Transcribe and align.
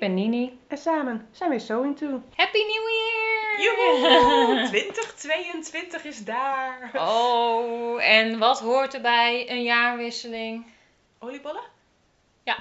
ben 0.00 0.14
Nini. 0.14 0.58
en 0.68 0.78
samen 0.78 1.28
zijn 1.30 1.50
we 1.50 1.58
Sewing 1.58 1.98
To. 1.98 2.22
Happy 2.34 2.58
New 2.58 2.88
Year! 2.88 3.60
Joehoe! 3.60 4.68
2022 4.70 6.04
is 6.04 6.24
daar. 6.24 6.90
Oh, 6.94 8.04
en 8.04 8.38
wat 8.38 8.60
hoort 8.60 8.94
erbij 8.94 9.50
een 9.50 9.62
jaarwisseling? 9.62 10.66
Oliebollen? 11.18 11.62
Ja. 12.42 12.56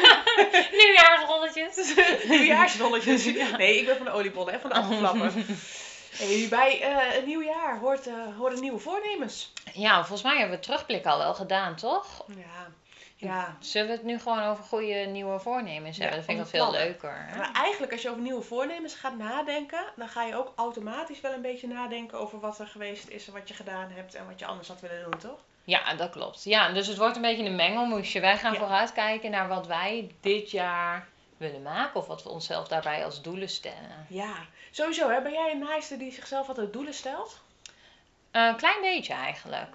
Nieuwjaarsrolletjes. 0.78 1.94
Nieuwjaarsrolletjes. 2.28 3.24
Nee, 3.56 3.78
ik 3.78 3.86
ben 3.86 3.96
van 3.96 4.04
de 4.04 4.12
oliebollen 4.12 4.52
en 4.52 4.60
van 4.60 4.70
de 4.70 4.76
appelflappen. 4.76 5.32
Hey, 6.10 6.46
bij 6.50 6.80
eh, 6.80 7.16
een 7.18 7.26
nieuw 7.26 7.42
jaar 7.42 7.78
hoort, 7.78 8.06
eh, 8.06 8.14
horen 8.38 8.60
nieuwe 8.60 8.78
voornemens. 8.78 9.52
Ja, 9.72 9.96
volgens 9.96 10.22
mij 10.22 10.38
hebben 10.38 10.50
we 10.50 10.56
het 10.56 10.64
terugblik 10.64 11.06
al 11.06 11.18
wel 11.18 11.34
gedaan, 11.34 11.76
toch? 11.76 12.24
Ja, 12.36 12.72
ja. 13.20 13.56
Zullen 13.60 13.86
we 13.88 13.92
het 13.92 14.02
nu 14.02 14.18
gewoon 14.18 14.42
over 14.42 14.64
goede 14.64 14.94
nieuwe 14.94 15.38
voornemens 15.38 15.96
Ja, 15.96 16.02
hebben? 16.02 16.18
dat 16.20 16.28
vind 16.34 16.46
ik 16.46 16.52
wel 16.52 16.62
veel 16.70 16.80
leuker. 16.80 17.14
hè? 17.28 17.36
Maar 17.38 17.52
eigenlijk 17.52 17.92
als 17.92 18.02
je 18.02 18.08
over 18.10 18.22
nieuwe 18.22 18.42
voornemens 18.42 18.94
gaat 18.94 19.16
nadenken, 19.16 19.84
dan 19.96 20.08
ga 20.08 20.22
je 20.22 20.36
ook 20.36 20.52
automatisch 20.56 21.20
wel 21.20 21.32
een 21.32 21.42
beetje 21.42 21.66
nadenken 21.68 22.18
over 22.18 22.40
wat 22.40 22.58
er 22.58 22.66
geweest 22.66 23.08
is 23.08 23.26
en 23.26 23.32
wat 23.32 23.48
je 23.48 23.54
gedaan 23.54 23.90
hebt 23.90 24.14
en 24.14 24.26
wat 24.26 24.38
je 24.38 24.46
anders 24.46 24.68
had 24.68 24.80
willen 24.80 25.10
doen, 25.10 25.20
toch? 25.20 25.38
Ja, 25.64 25.94
dat 25.94 26.10
klopt. 26.10 26.44
Ja, 26.44 26.72
dus 26.72 26.86
het 26.86 26.96
wordt 26.96 27.16
een 27.16 27.22
beetje 27.22 27.44
een 27.44 27.56
mengelmoesje. 27.56 28.20
Wij 28.20 28.36
gaan 28.38 28.52
Ja. 28.52 28.58
vooruitkijken 28.58 29.30
naar 29.30 29.48
wat 29.48 29.66
wij 29.66 30.10
dit 30.20 30.50
jaar 30.50 31.08
willen 31.36 31.62
maken. 31.62 32.00
Of 32.00 32.06
wat 32.06 32.22
we 32.22 32.28
onszelf 32.28 32.68
daarbij 32.68 33.04
als 33.04 33.22
doelen 33.22 33.48
stellen. 33.48 34.06
Ja, 34.08 34.34
sowieso. 34.70 35.08
Hè? 35.10 35.22
Ben 35.22 35.32
jij 35.32 35.50
een 35.50 35.58
naaister 35.58 35.98
die 35.98 36.12
zichzelf 36.12 36.48
altijd 36.48 36.72
doelen 36.72 36.94
stelt? 36.94 37.40
Een 38.30 38.56
klein 38.56 38.80
beetje 38.80 39.12
eigenlijk. 39.14 39.74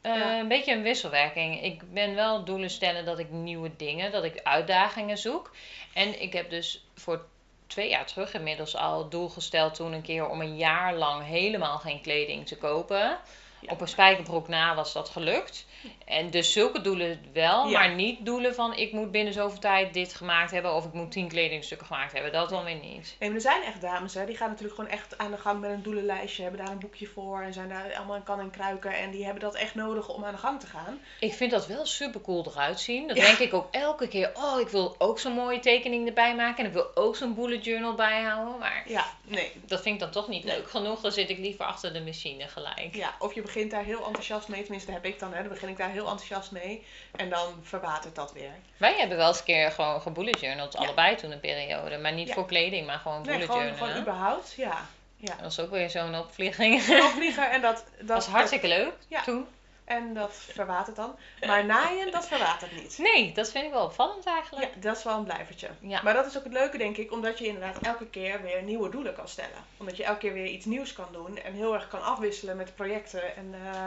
Eh. 0.00 0.36
Een 0.38 0.48
beetje 0.48 0.72
een 0.72 0.82
wisselwerking. 0.82 1.62
Ik 1.62 1.92
ben 1.92 2.14
wel 2.14 2.44
doelen 2.44 2.70
stellen 2.70 3.04
dat 3.04 3.18
ik 3.18 3.30
nieuwe 3.30 3.70
dingen, 3.76 4.12
dat 4.12 4.24
ik 4.24 4.40
uitdagingen 4.42 5.18
zoek. 5.18 5.50
En 5.94 6.22
ik 6.22 6.32
heb 6.32 6.50
dus 6.50 6.86
voor 6.94 7.24
twee 7.66 7.88
jaar 7.88 8.06
terug 8.06 8.34
inmiddels 8.34 8.76
al 8.76 8.98
het 8.98 9.10
doel 9.10 9.28
gesteld 9.28 9.74
toen 9.74 9.92
een 9.92 10.02
keer 10.02 10.28
om 10.28 10.40
een 10.40 10.56
jaar 10.56 10.94
lang 10.94 11.24
helemaal 11.24 11.78
geen 11.78 12.00
kleding 12.00 12.46
te 12.46 12.56
kopen. 12.56 13.18
Ja. 13.60 13.72
Op 13.72 13.80
een 13.80 13.88
spijkerbroek 13.88 14.48
na 14.48 14.74
was 14.74 14.92
dat 14.92 15.08
gelukt. 15.08 15.66
En 16.04 16.30
dus 16.30 16.52
zulke 16.52 16.80
doelen 16.80 17.20
wel, 17.32 17.68
Ja. 17.68 17.78
maar 17.78 17.94
niet 17.94 18.24
doelen 18.24 18.54
van 18.54 18.74
ik 18.76 18.92
moet 18.92 19.10
binnen 19.10 19.32
zoveel 19.32 19.58
tijd 19.58 19.94
dit 19.94 20.14
gemaakt 20.14 20.50
hebben 20.50 20.74
of 20.74 20.84
ik 20.84 20.92
moet 20.92 21.12
tien 21.12 21.28
kledingstukken 21.28 21.86
gemaakt 21.86 22.12
hebben. 22.12 22.32
Dat 22.32 22.48
dan 22.48 22.64
weer 22.64 22.74
niet. 22.82 23.16
Nee, 23.18 23.28
maar 23.28 23.38
er 23.38 23.44
zijn 23.44 23.62
echt 23.62 23.80
dames, 23.80 24.14
hè, 24.14 24.26
die 24.26 24.36
gaan 24.36 24.48
natuurlijk 24.48 24.74
gewoon 24.74 24.90
echt 24.90 25.18
aan 25.18 25.30
de 25.30 25.36
gang 25.36 25.60
met 25.60 25.70
een 25.70 25.82
doelenlijstje, 25.82 26.42
hebben 26.42 26.60
daar 26.64 26.72
een 26.72 26.78
boekje 26.78 27.06
voor 27.06 27.40
en 27.42 27.52
zijn 27.52 27.68
daar 27.68 27.94
allemaal 27.96 28.16
in 28.16 28.22
kan 28.22 28.40
en 28.40 28.50
kruiken 28.50 28.92
en 28.98 29.10
die 29.10 29.24
hebben 29.24 29.42
dat 29.42 29.54
echt 29.54 29.74
nodig 29.74 30.08
om 30.08 30.24
aan 30.24 30.32
de 30.32 30.38
gang 30.38 30.60
te 30.60 30.66
gaan. 30.66 31.00
Ik 31.20 31.32
vind 31.34 31.50
dat 31.50 31.66
wel 31.66 31.86
super 31.86 32.20
cool 32.20 32.46
eruit 32.50 32.80
zien. 32.80 33.08
Dat 33.08 33.16
Ja. 33.16 33.24
denk 33.24 33.38
ik 33.38 33.54
ook 33.54 33.68
elke 33.70 34.08
keer. 34.08 34.30
Oh, 34.34 34.60
ik 34.60 34.68
wil 34.68 34.94
ook 34.98 35.18
zo'n 35.18 35.32
mooie 35.32 35.60
tekening 35.60 36.06
erbij 36.08 36.34
maken. 36.34 36.58
En 36.58 36.66
ik 36.66 36.72
wil 36.72 36.90
ook 36.96 37.16
zo'n 37.16 37.34
bullet 37.34 37.64
journal 37.64 37.94
bijhouden. 37.94 38.58
Maar 38.58 38.82
Ja, 38.86 39.06
nee. 39.24 39.52
dat 39.66 39.80
vind 39.82 39.94
ik 39.94 40.00
dan 40.00 40.10
toch 40.10 40.28
niet 40.28 40.44
leuk 40.44 40.70
genoeg. 40.70 41.00
Dan 41.00 41.12
zit 41.12 41.30
ik 41.30 41.38
liever 41.38 41.64
achter 41.64 41.92
de 41.92 42.00
machine 42.00 42.48
gelijk. 42.48 42.94
Ja, 42.94 43.14
of 43.18 43.34
je 43.34 43.40
begint 43.48 43.70
daar 43.70 43.84
heel 43.84 44.06
enthousiast 44.06 44.48
mee, 44.48 44.60
tenminste 44.62 44.92
heb 44.92 45.04
ik 45.04 45.18
dan, 45.18 45.32
hè, 45.32 45.40
dan 45.40 45.48
begin 45.48 45.68
ik 45.68 45.76
daar 45.76 45.90
heel 45.90 46.06
enthousiast 46.08 46.50
mee 46.50 46.86
en 47.16 47.30
dan 47.30 47.54
verwatert 47.62 48.14
dat 48.14 48.32
weer. 48.32 48.50
Wij 48.76 48.94
hebben 48.98 49.16
wel 49.16 49.28
eens 49.28 49.38
een 49.38 49.44
keer 49.44 49.70
gewoon 49.70 50.00
gebullet 50.00 50.40
journaled. 50.40 50.72
Ja. 50.72 50.78
Allebei 50.78 51.16
toen 51.16 51.30
een 51.30 51.40
periode. 51.40 51.98
Maar 51.98 52.12
niet 52.12 52.28
Ja. 52.28 52.34
voor 52.34 52.46
kleding, 52.46 52.86
maar 52.86 52.98
gewoon 52.98 53.22
Nee, 53.22 53.24
bullet 53.32 53.44
gewoon, 53.46 53.62
journalen. 53.66 53.88
gewoon 53.88 54.02
überhaupt, 54.02 54.52
ja. 54.56 54.86
Ja. 55.16 55.32
Dat 55.34 55.40
was 55.40 55.60
ook 55.60 55.70
weer 55.70 55.90
zo'n 55.90 56.18
opvlieging. 56.18 56.74
Opvliegen 57.04 57.50
en 57.50 57.60
dat, 57.68 57.84
dat 57.98 58.16
was 58.16 58.26
hartstikke 58.26 58.68
leuk 58.68 58.92
Ja. 59.08 59.22
toen. 59.22 59.46
En 59.88 60.14
dat 60.14 60.34
verwatert 60.34 60.96
dan. 60.96 61.16
Maar 61.46 61.64
naaien, 61.64 62.10
dat 62.10 62.26
verwatert 62.26 62.72
niet. 62.82 62.98
Nee, 62.98 63.32
dat 63.32 63.50
vind 63.50 63.64
ik 63.64 63.70
wel 63.70 63.84
opvallend 63.84 64.26
eigenlijk. 64.26 64.74
Ja, 64.74 64.80
dat 64.80 64.96
is 64.96 65.02
wel 65.04 65.16
een 65.16 65.24
blijvertje. 65.24 65.68
Ja. 65.80 66.02
Maar 66.02 66.14
dat 66.14 66.26
is 66.26 66.36
ook 66.36 66.44
het 66.44 66.52
leuke, 66.52 66.78
denk 66.78 66.96
ik, 66.96 67.12
omdat 67.12 67.38
je 67.38 67.46
inderdaad 67.46 67.78
elke 67.82 68.06
keer 68.06 68.42
weer 68.42 68.62
nieuwe 68.62 68.90
doelen 68.90 69.14
kan 69.14 69.28
stellen. 69.28 69.64
Omdat 69.76 69.96
je 69.96 70.04
elke 70.04 70.18
keer 70.18 70.32
weer 70.32 70.46
iets 70.46 70.64
nieuws 70.64 70.92
kan 70.92 71.08
doen 71.12 71.38
en 71.38 71.52
heel 71.52 71.74
erg 71.74 71.88
kan 71.88 72.02
afwisselen 72.02 72.56
met 72.56 72.74
projecten. 72.74 73.36
En, 73.36 73.54
eh, 73.54 73.86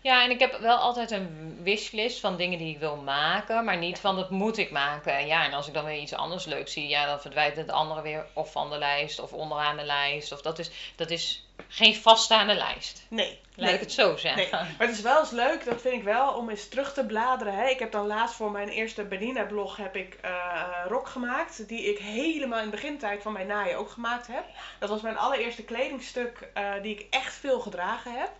Ja, 0.00 0.24
en 0.24 0.30
ik 0.30 0.38
heb 0.38 0.58
wel 0.58 0.76
altijd 0.76 1.10
een 1.10 1.58
wishlist 1.62 2.20
van 2.20 2.36
dingen 2.36 2.58
die 2.58 2.74
ik 2.74 2.78
wil 2.78 2.96
maken, 2.96 3.64
maar 3.64 3.76
niet 3.76 3.98
van 3.98 4.16
dat 4.16 4.30
moet 4.30 4.58
ik 4.58 4.70
maken. 4.70 5.26
Ja, 5.26 5.44
en 5.44 5.52
als 5.52 5.68
ik 5.68 5.74
dan 5.74 5.84
weer 5.84 6.00
iets 6.00 6.14
anders 6.14 6.44
leuks 6.44 6.72
zie, 6.72 6.88
ja, 6.88 7.06
dan 7.06 7.20
verdwijnt 7.20 7.56
het 7.56 7.70
andere 7.70 8.02
weer 8.02 8.26
of 8.32 8.52
van 8.52 8.70
de 8.70 8.78
lijst 8.78 9.18
of 9.20 9.32
onderaan 9.32 9.76
de 9.76 9.84
lijst. 9.84 10.32
Of 10.32 10.42
dat 10.42 10.58
is, 10.58 10.70
dat 10.96 11.10
is 11.10 11.43
geen 11.68 11.96
vaststaande 11.96 12.54
lijst. 12.54 13.06
nee. 13.08 13.42
Laat 13.56 13.66
nee. 13.66 13.74
ik 13.74 13.80
het 13.80 13.92
zo 13.92 14.16
zeggen. 14.16 14.36
Nee, 14.36 14.50
maar 14.50 14.86
het 14.86 14.96
is 14.96 15.02
wel 15.02 15.20
eens 15.20 15.30
leuk, 15.30 15.64
dat 15.64 15.80
vind 15.80 15.94
ik 15.94 16.02
wel, 16.02 16.32
om 16.32 16.50
eens 16.50 16.68
terug 16.68 16.92
te 16.92 17.06
bladeren. 17.06 17.54
Hè. 17.54 17.68
Ik 17.68 17.78
heb 17.78 17.92
dan 17.92 18.06
laatst 18.06 18.36
voor 18.36 18.50
mijn 18.50 18.68
eerste 18.68 19.04
Benina-blog 19.04 19.76
heb 19.76 19.96
ik 19.96 20.18
eh 20.20 20.84
rok 20.88 21.08
gemaakt, 21.08 21.68
die 21.68 21.90
ik 21.90 21.98
helemaal 21.98 22.58
in 22.58 22.64
de 22.64 22.70
begintijd 22.70 23.22
van 23.22 23.32
mijn 23.32 23.46
naaien 23.46 23.78
ook 23.78 23.90
gemaakt 23.90 24.26
heb. 24.26 24.44
Dat 24.78 24.88
was 24.88 25.00
mijn 25.00 25.16
allereerste 25.16 25.62
kledingstuk 25.62 26.48
eh, 26.54 26.72
die 26.82 26.94
ik 26.98 27.06
echt 27.10 27.34
veel 27.34 27.60
gedragen 27.60 28.12
heb. 28.12 28.30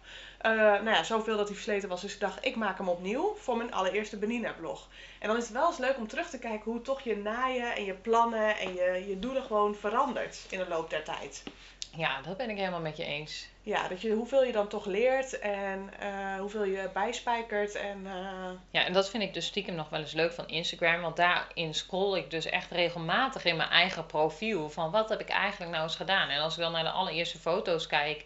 Nou 0.83 0.91
ja, 0.91 1.03
zoveel 1.03 1.37
dat 1.37 1.47
hij 1.47 1.55
versleten 1.55 1.89
was, 1.89 2.01
dus 2.01 2.15
ik 2.15 2.21
dacht, 2.21 2.45
ik 2.45 2.57
maak 2.57 2.79
hem 2.79 2.89
opnieuw 2.89 3.37
voor 3.39 3.57
mijn 3.57 3.73
allereerste 3.73 4.17
Benina-blog. 4.17 4.89
En 5.19 5.29
dan 5.29 5.37
is 5.37 5.43
het 5.43 5.53
wel 5.53 5.67
eens 5.67 5.79
leuk 5.79 5.97
om 5.97 6.09
terug 6.09 6.31
te 6.31 6.39
kijken 6.39 6.71
hoe 6.71 6.81
toch 6.81 7.01
je 7.01 7.17
naaien 7.17 7.75
en 7.77 7.85
je 7.85 7.95
plannen 7.95 8.59
en 8.59 8.75
je, 8.75 9.05
je 9.09 9.19
doelen 9.19 9.43
gewoon 9.43 9.75
verandert 9.75 10.39
in 10.51 10.59
de 10.59 10.69
loop 10.69 10.91
der 10.91 11.05
tijd. 11.05 11.43
Ja, 11.97 12.21
dat 12.23 12.37
ben 12.37 12.51
ik 12.51 12.57
helemaal 12.57 12.81
met 12.81 12.97
je 12.97 13.05
eens. 13.05 13.49
Ja, 13.63 13.89
dat 13.89 14.01
je, 14.01 14.11
hoeveel 14.13 14.45
je 14.45 14.53
dan 14.53 14.69
toch 14.69 14.85
leert 14.87 15.39
en 15.39 15.91
eh, 15.99 16.35
hoeveel 16.39 16.65
je 16.65 16.91
bijspijkert 16.93 17.75
en... 17.75 18.07
eh, 18.07 18.51
Ja, 18.71 18.85
en 18.85 18.93
dat 18.93 19.11
vind 19.11 19.23
ik 19.23 19.35
dus 19.35 19.47
stiekem 19.47 19.75
nog 19.75 19.89
wel 19.89 20.01
eens 20.01 20.13
leuk 20.13 20.33
van 20.33 20.49
Instagram. 20.49 21.01
Want 21.01 21.17
daarin 21.17 21.75
scroll 21.75 22.17
ik 22.19 22.31
dus 22.31 22.47
echt 22.47 22.71
regelmatig 22.71 23.45
in 23.45 23.57
mijn 23.57 23.69
eigen 23.71 24.07
profiel. 24.07 24.71
Van 24.71 24.91
wat 24.91 25.09
heb 25.09 25.21
ik 25.21 25.29
eigenlijk 25.29 25.71
nou 25.73 25.83
eens 25.83 25.97
gedaan? 25.97 26.29
En 26.29 26.41
als 26.41 26.55
ik 26.57 26.61
dan 26.63 26.73
naar 26.73 26.83
de 26.83 26.91
allereerste 26.91 27.39
foto's 27.39 27.87
kijk. 27.87 28.25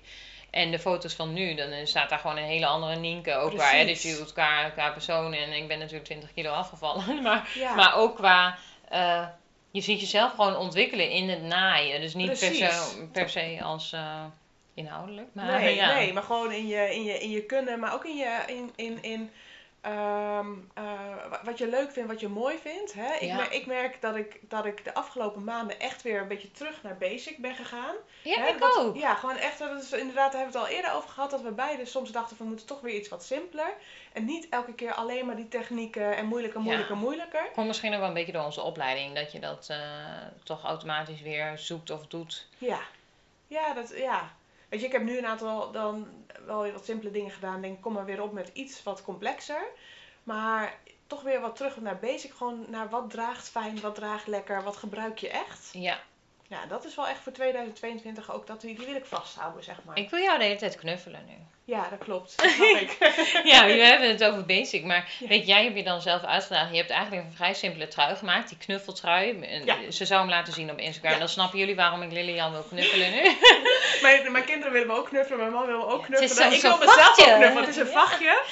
En 0.50 0.70
de 0.70 0.78
foto's 0.78 1.14
van 1.14 1.32
nu, 1.32 1.54
dan 1.54 1.68
eh, 1.70 1.86
staat 1.86 2.08
daar 2.08 2.18
gewoon 2.18 2.36
een 2.36 2.42
hele 2.44 2.66
andere 2.66 2.96
Nienke. 2.96 3.34
Ook 3.34 3.50
qua 3.54 3.70
Precies. 3.70 4.04
attitude, 4.04 4.32
qua, 4.32 4.70
qua 4.70 4.90
persoon. 4.90 5.32
En 5.32 5.52
ik 5.52 5.68
ben 5.68 5.78
natuurlijk 5.78 6.04
20 6.04 6.32
kilo 6.34 6.50
afgevallen. 6.50 7.22
Maar, 7.22 7.48
Ja. 7.54 7.74
maar 7.74 7.94
ook 7.96 8.16
qua... 8.16 8.58
je 9.70 9.80
ziet 9.80 10.00
jezelf 10.00 10.30
gewoon 10.32 10.56
ontwikkelen 10.56 11.10
in 11.10 11.28
het 11.28 11.42
naaien. 11.42 12.00
Dus 12.00 12.14
niet 12.14 12.26
per 12.26 12.54
se, 12.54 13.08
per 13.12 13.28
se 13.28 13.58
als 13.62 13.92
eh, 13.92 14.24
inhoudelijk. 14.74 15.28
Maar, 15.32 15.60
nee, 15.60 15.74
ja. 15.74 15.94
nee, 15.94 16.12
maar 16.12 16.22
gewoon 16.22 16.52
in 16.52 16.66
je, 16.66 16.94
in 16.94 17.04
je, 17.04 17.18
in 17.18 17.30
je 17.30 17.42
kunnen, 17.42 17.80
maar 17.80 17.94
ook 17.94 18.04
in 18.04 18.16
je, 18.16 18.42
in, 18.46 18.70
in, 18.76 19.02
in 19.02 19.30
ehm, 19.80 20.52
eh, 20.74 20.84
wa- 21.30 21.40
wat 21.44 21.58
je 21.58 21.68
leuk 21.68 21.90
vindt, 21.92 22.08
wat 22.10 22.20
je 22.20 22.28
mooi 22.28 22.58
vindt. 22.58 22.92
Hè? 22.92 23.14
Ik, 23.14 23.20
Ja. 23.22 23.50
ik 23.50 23.66
merk 23.66 24.00
dat 24.00 24.16
ik, 24.16 24.38
dat 24.48 24.64
ik 24.64 24.84
de 24.84 24.94
afgelopen 24.94 25.44
maanden 25.44 25.80
echt 25.80 26.02
weer 26.02 26.20
een 26.20 26.28
beetje 26.28 26.50
terug 26.50 26.82
naar 26.82 26.96
basic 26.98 27.38
ben 27.38 27.54
gegaan. 27.54 27.94
Ja, 28.22 28.40
Hè, 28.40 28.48
ik 28.48 28.64
ook. 28.78 28.96
Ja, 28.96 29.14
gewoon 29.14 29.36
echt, 29.36 29.58
dat 29.58 29.82
is, 29.82 29.92
inderdaad, 29.92 30.32
daar 30.32 30.40
hebben 30.40 30.60
we 30.60 30.66
het 30.66 30.68
al 30.68 30.76
eerder 30.76 30.92
over 30.92 31.08
gehad, 31.10 31.30
dat 31.30 31.42
we 31.42 31.50
beide 31.50 31.84
soms 31.84 32.10
dachten 32.12 32.36
van 32.36 32.44
we 32.46 32.50
moeten 32.52 32.66
toch 32.68 32.80
weer 32.80 32.94
iets 32.94 33.08
wat 33.08 33.24
simpeler. 33.24 33.72
En 34.12 34.24
niet 34.24 34.46
elke 34.48 34.74
keer 34.74 34.92
alleen 34.94 35.26
maar 35.26 35.36
die 35.36 35.48
technieken 35.48 36.16
en 36.16 36.26
moeilijker, 36.26 36.60
moeilijker, 36.60 36.96
moeilijker. 36.96 37.48
Komt 37.54 37.66
misschien 37.66 37.92
ook 37.92 37.98
wel 37.98 38.08
een 38.08 38.14
beetje 38.14 38.32
door 38.32 38.44
onze 38.44 38.62
opleiding. 38.62 39.14
Dat 39.14 39.32
je 39.32 39.38
dat 39.40 39.66
eh, 39.70 39.78
toch 40.44 40.64
automatisch 40.64 41.20
weer 41.20 41.58
zoekt 41.58 41.90
of 41.90 42.06
doet. 42.06 42.48
Ja, 42.58 42.80
ja, 43.46 43.74
dat, 43.74 43.92
ja. 43.96 44.36
Weet 44.68 44.80
je, 44.80 44.86
ik 44.86 44.92
heb 44.92 45.02
nu 45.02 45.18
een 45.18 45.26
aantal 45.26 45.70
dan 45.70 46.08
wel 46.48 46.72
wat 46.72 46.84
simpele 46.84 47.10
dingen 47.10 47.30
gedaan. 47.30 47.60
Denk, 47.60 47.82
kom 47.82 47.92
maar 47.92 48.04
weer 48.04 48.22
op 48.22 48.32
met 48.32 48.50
iets 48.52 48.82
wat 48.82 49.02
complexer. 49.02 49.62
Maar 50.22 50.78
toch 51.06 51.22
weer 51.22 51.40
wat 51.40 51.56
terug 51.56 51.80
naar 51.80 51.98
basic. 51.98 52.32
Gewoon 52.34 52.64
naar 52.68 52.88
wat 52.88 53.10
draagt 53.10 53.48
fijn, 53.48 53.80
wat 53.80 53.94
draagt 53.94 54.26
lekker, 54.26 54.62
wat 54.62 54.76
gebruik 54.76 55.18
je 55.18 55.28
echt. 55.28 55.68
Ja, 55.72 56.00
Ja, 56.48 56.66
dat 56.68 56.84
is 56.84 56.94
wel 56.94 57.08
echt 57.08 57.20
voor 57.22 57.32
2022 57.32 58.32
ook. 58.32 58.46
Dat, 58.46 58.60
die 58.60 58.76
die 58.76 58.86
wil 58.86 58.94
ik 58.94 59.04
vasthouden, 59.04 59.64
zeg 59.64 59.76
maar. 59.84 59.96
ik 59.98 60.10
wil 60.10 60.20
jou 60.20 60.38
de 60.38 60.44
hele 60.44 60.56
tijd 60.56 60.76
knuffelen 60.76 61.24
nu. 61.26 61.34
Ja, 61.64 61.88
dat 61.90 61.98
klopt. 61.98 62.36
Dat 62.42 62.50
snap 62.50 62.80
ik. 62.80 62.96
Ja, 63.44 63.66
we 63.66 63.72
hebben 63.72 64.08
het 64.08 64.24
over 64.24 64.46
basic. 64.46 64.84
Maar 64.84 65.10
Ja. 65.18 65.26
weet 65.28 65.46
jij, 65.46 65.64
heb 65.64 65.76
je 65.76 65.82
dan 65.82 66.00
zelf 66.00 66.22
uitgedaan. 66.24 66.70
Je 66.70 66.76
hebt 66.76 66.90
eigenlijk 66.90 67.26
een 67.26 67.32
vrij 67.32 67.54
simpele 67.54 67.88
trui 67.88 68.16
gemaakt. 68.16 68.48
Die 68.48 68.58
knuffeltrui. 68.58 69.46
Ja. 69.64 69.90
Ze 69.90 70.04
zou 70.04 70.20
hem 70.20 70.28
laten 70.30 70.52
zien 70.52 70.70
op 70.70 70.78
Instagram. 70.78 71.12
Ja. 71.12 71.18
Dan 71.18 71.28
snappen 71.28 71.58
jullie 71.58 71.76
waarom 71.76 72.02
ik 72.02 72.12
Lilian 72.12 72.52
wil 72.52 72.62
knuffelen 72.62 73.10
nu. 73.10 73.22
mijn, 74.02 74.32
mijn 74.32 74.44
kinderen 74.44 74.72
willen 74.72 74.88
me 74.88 74.94
ook 74.94 75.08
knuffelen. 75.08 75.38
Mijn 75.38 75.52
man 75.52 75.66
wil 75.66 75.78
me 75.78 75.86
ook 75.86 76.04
knuffelen. 76.04 76.52
ik 76.52 76.60
wil 76.60 76.78
mezelf 76.78 77.18
ook 77.18 77.24
knuffelen. 77.24 77.56
Het 77.56 77.68
is 77.68 77.76
een 77.76 77.86
vachtje. 77.86 78.42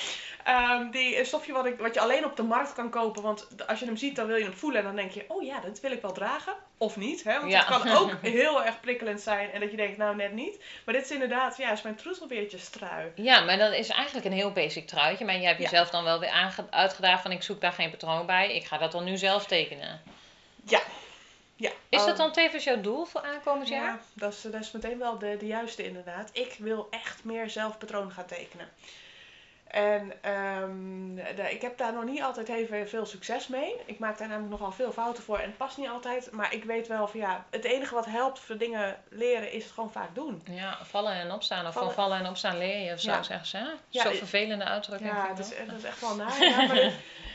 Ehm, 0.47 0.91
die 0.91 1.25
stofje 1.25 1.53
wat, 1.53 1.67
ik, 1.67 1.79
wat 1.79 1.95
je 1.95 2.01
alleen 2.01 2.25
op 2.25 2.37
de 2.37 2.43
markt 2.43 2.73
kan 2.73 2.91
kopen. 2.91 3.23
Want 3.23 3.47
als 3.67 3.79
je 3.79 3.85
hem 3.87 3.97
ziet, 3.97 4.17
dan 4.17 4.27
wil 4.27 4.37
je 4.37 4.45
hem 4.45 4.53
voelen. 4.53 4.81
En 4.81 4.87
dan 4.87 4.97
denk 4.97 5.11
je, 5.11 5.25
oh 5.29 5.43
ja, 5.43 5.61
dat 5.61 5.81
wil 5.81 5.91
ik 5.93 6.03
wel 6.03 6.13
dragen. 6.13 6.53
Of 6.79 6.97
niet. 6.97 7.25
Hè? 7.25 7.39
Want 7.39 7.51
Ja. 7.53 7.59
het 7.59 7.67
kan 7.67 7.89
ook 7.97 8.13
heel 8.37 8.65
erg 8.65 8.81
prikkelend 8.81 9.21
zijn. 9.21 9.51
En 9.53 9.61
dat 9.61 9.71
je 9.71 9.77
denkt, 9.77 9.97
nou 9.97 10.17
net 10.17 10.33
niet. 10.33 10.63
Maar 10.85 10.95
dit 10.95 11.05
is 11.05 11.11
inderdaad, 11.11 11.57
ja, 11.57 11.73
is 11.73 11.83
mijn 11.83 11.95
troetelbeertjestrui. 11.95 13.13
Ja, 13.15 13.41
maar 13.41 13.59
dat 13.59 13.73
is 13.73 13.89
eigenlijk 13.89 14.27
een 14.27 14.33
heel 14.33 14.53
basic 14.53 14.87
truitje. 14.87 15.25
Maar 15.25 15.37
je 15.37 15.47
hebt 15.47 15.59
Ja. 15.59 15.65
jezelf 15.65 15.91
dan 15.91 16.05
wel 16.05 16.21
weer 16.21 16.51
uitgedaagd 16.71 17.23
van 17.23 17.31
ik 17.33 17.43
zoek 17.43 17.61
daar 17.61 17.73
geen 17.73 17.91
patroon 17.91 18.27
bij. 18.27 18.55
Ik 18.55 18.65
ga 18.65 18.79
dat 18.79 18.93
dan 18.93 19.05
nu 19.05 19.17
zelf 19.17 19.47
tekenen. 19.47 20.03
Ja. 20.65 20.81
ja. 21.57 21.71
Is 21.89 22.05
dat 22.05 22.17
dan 22.17 22.33
tevens 22.33 22.65
jouw 22.65 22.81
doel 22.81 23.05
voor 23.05 23.21
aankomend 23.23 23.69
jaar? 23.69 23.85
Ja, 23.85 24.01
dat 24.13 24.33
is, 24.33 24.41
dat 24.43 24.61
is 24.61 24.71
meteen 24.71 24.99
wel 24.99 25.19
de, 25.19 25.37
de 25.37 25.47
juiste 25.47 25.85
inderdaad. 25.85 26.31
Ik 26.33 26.55
wil 26.59 26.87
echt 26.91 27.25
meer 27.25 27.51
zelf 27.51 27.79
patroon 27.79 28.11
gaan 28.11 28.27
tekenen. 28.27 28.69
En 29.77 30.13
ehm, 30.21 31.15
de- 31.37 31.51
ik 31.51 31.63
heb 31.63 31.79
daar 31.79 31.93
nog 31.93 32.05
niet 32.05 32.23
altijd 32.23 32.49
even 32.49 32.89
veel 32.89 33.07
succes 33.07 33.49
mee. 33.49 33.75
Ik 33.87 33.99
maak 33.99 34.19
daar 34.19 34.29
namelijk 34.29 34.51
nogal 34.53 34.73
veel 34.73 34.93
fouten 34.93 35.23
voor 35.23 35.39
en 35.39 35.45
het 35.47 35.57
past 35.57 35.77
niet 35.77 35.89
altijd. 35.89 36.31
Maar 36.33 36.55
ik 36.55 36.65
weet 36.65 36.87
wel 36.89 37.09
van 37.09 37.21
ja, 37.21 37.45
het 37.51 37.65
enige 37.65 37.95
wat 37.95 38.07
helpt 38.07 38.39
voor 38.39 38.57
dingen 38.57 38.97
leren 39.09 39.53
is 39.53 39.65
het 39.65 39.73
gewoon 39.73 39.93
vaak 39.93 40.15
doen. 40.15 40.43
Ja, 40.51 40.79
vallen 40.85 41.13
en 41.13 41.33
opstaan. 41.33 41.67
Of 41.67 41.73
Vallen- 41.73 41.93
van 41.93 42.05
vallen 42.05 42.19
en 42.19 42.29
opstaan 42.29 42.59
leer 42.59 42.79
je, 42.85 42.93
of 42.93 43.01
zo 43.01 43.11
Ja. 43.11 43.23
zeggen 43.23 43.47
ze. 43.47 43.57
Hè? 43.57 43.67
Ja, 43.89 44.03
Zo 44.03 44.11
vervelende 44.11 44.65
uitdrukking. 44.65 45.11
Ja, 45.11 45.31
ik 45.31 45.39
is, 45.39 45.49
dat 45.67 45.77
is 45.79 45.85
echt 45.85 46.01
wel 46.01 46.15
naar. 46.17 46.45
Ja, 46.45 46.57
maar 46.67 46.75
dit, 46.85 46.93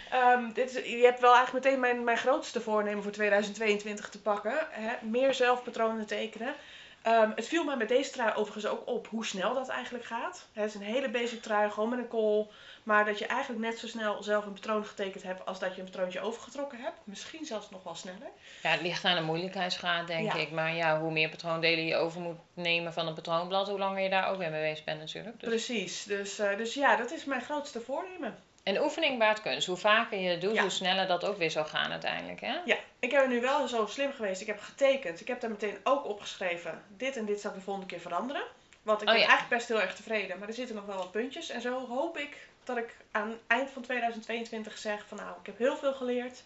ehm, 0.09 0.51
dit 0.53 0.75
is, 0.77 0.89
je 0.91 1.03
hebt 1.05 1.19
wel 1.19 1.33
eigenlijk 1.35 1.65
meteen 1.65 1.79
mijn, 1.79 2.03
mijn 2.03 2.17
grootste 2.17 2.61
voornemen 2.61 3.03
voor 3.03 3.11
2022 3.11 4.09
te 4.09 4.21
pakken. 4.21 4.53
Hè? 4.69 4.93
Meer 5.01 5.33
zelfpatronen 5.33 6.05
tekenen. 6.05 6.53
Ehm, 7.01 7.31
het 7.35 7.47
viel 7.47 7.63
mij 7.63 7.75
met 7.77 7.87
deze 7.87 8.11
trui 8.11 8.33
overigens 8.35 8.65
ook 8.65 8.87
op 8.87 9.07
hoe 9.07 9.25
snel 9.25 9.53
dat 9.53 9.67
eigenlijk 9.69 10.05
gaat. 10.05 10.45
Het 10.53 10.65
is 10.69 10.75
een 10.75 10.81
hele 10.81 11.09
basic 11.09 11.41
trui, 11.41 11.69
gewoon 11.71 11.89
met 11.89 11.99
een 11.99 12.07
kool. 12.07 12.51
Maar 12.83 13.05
dat 13.05 13.19
je 13.19 13.25
eigenlijk 13.25 13.61
net 13.61 13.79
zo 13.79 13.87
snel 13.87 14.23
zelf 14.23 14.45
een 14.45 14.53
patroon 14.53 14.85
getekend 14.85 15.23
hebt 15.23 15.45
als 15.45 15.59
dat 15.59 15.75
je 15.75 15.81
een 15.81 15.89
patroontje 15.89 16.21
overgetrokken 16.21 16.79
hebt. 16.81 16.97
Misschien 17.03 17.45
zelfs 17.45 17.69
nog 17.69 17.83
wel 17.83 17.95
sneller. 17.95 18.29
Ja, 18.63 18.69
het 18.69 18.81
ligt 18.81 19.05
aan 19.05 19.15
de 19.15 19.21
moeilijkheidsgraad, 19.21 20.07
denk 20.07 20.33
Ja. 20.33 20.39
ik. 20.39 20.51
Maar 20.51 20.75
ja, 20.75 20.99
hoe 20.99 21.11
meer 21.11 21.29
patroondelen 21.29 21.85
je 21.85 21.95
over 21.95 22.21
moet 22.21 22.37
nemen 22.53 22.93
van 22.93 23.07
een 23.07 23.13
patroonblad, 23.13 23.67
hoe 23.67 23.79
langer 23.79 24.01
je 24.03 24.09
daar 24.09 24.29
ook 24.29 24.37
weer 24.37 24.49
mee 24.51 24.69
bezig 24.69 24.85
bent 24.85 24.99
natuurlijk. 24.99 25.39
Dus. 25.39 25.49
Precies. 25.49 26.03
Dus, 26.03 26.39
eh, 26.39 26.57
dus 26.57 26.73
ja, 26.73 26.95
dat 26.95 27.11
is 27.11 27.25
mijn 27.25 27.41
grootste 27.41 27.81
voornemen. 27.81 28.35
En 28.63 28.81
oefening 28.81 29.19
baart 29.19 29.41
kunst. 29.41 29.67
Hoe 29.67 29.77
vaker 29.77 30.19
je 30.19 30.29
het 30.29 30.41
doet, 30.41 30.53
Ja. 30.53 30.61
hoe 30.61 30.69
sneller 30.69 31.07
dat 31.07 31.23
ook 31.25 31.37
weer 31.37 31.51
zal 31.51 31.65
gaan 31.65 31.91
uiteindelijk. 31.91 32.41
Hè? 32.41 32.57
Ja, 32.65 32.75
ik 32.99 33.11
heb 33.11 33.27
nu 33.27 33.41
wel 33.41 33.67
zo 33.67 33.85
slim 33.85 34.11
geweest. 34.13 34.41
Ik 34.41 34.47
heb 34.47 34.59
getekend. 34.59 35.21
Ik 35.21 35.27
heb 35.27 35.41
daar 35.41 35.49
meteen 35.49 35.77
ook 35.83 36.05
opgeschreven. 36.05 36.83
Dit 36.97 37.17
en 37.17 37.25
dit 37.25 37.41
zal 37.41 37.51
ik 37.51 37.57
de 37.57 37.63
volgende 37.63 37.87
keer 37.89 37.99
veranderen. 37.99 38.43
Want 38.81 39.01
ik 39.01 39.07
Oh 39.07 39.13
ben 39.13 39.21
ja. 39.23 39.27
eigenlijk 39.29 39.57
best 39.57 39.67
heel 39.67 39.81
erg 39.81 39.95
tevreden. 39.95 40.39
Maar 40.39 40.47
er 40.47 40.53
zitten 40.53 40.75
nog 40.75 40.85
wel 40.85 40.97
wat 40.97 41.11
puntjes. 41.11 41.49
En 41.49 41.61
zo 41.61 41.87
hoop 41.87 42.17
ik 42.17 42.37
dat 42.63 42.77
ik 42.77 42.95
aan 43.11 43.29
het 43.29 43.39
eind 43.47 43.69
van 43.69 43.81
2022 43.81 44.77
zeg 44.77 45.05
van 45.07 45.17
nou, 45.17 45.29
ik 45.39 45.45
heb 45.45 45.57
heel 45.57 45.75
veel 45.77 45.93
geleerd. 45.93 46.43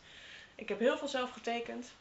Ik 0.56 0.69
heb 0.69 0.79
heel 0.79 0.97
veel 0.97 1.07
zelf 1.07 1.31
getekend. 1.31 1.91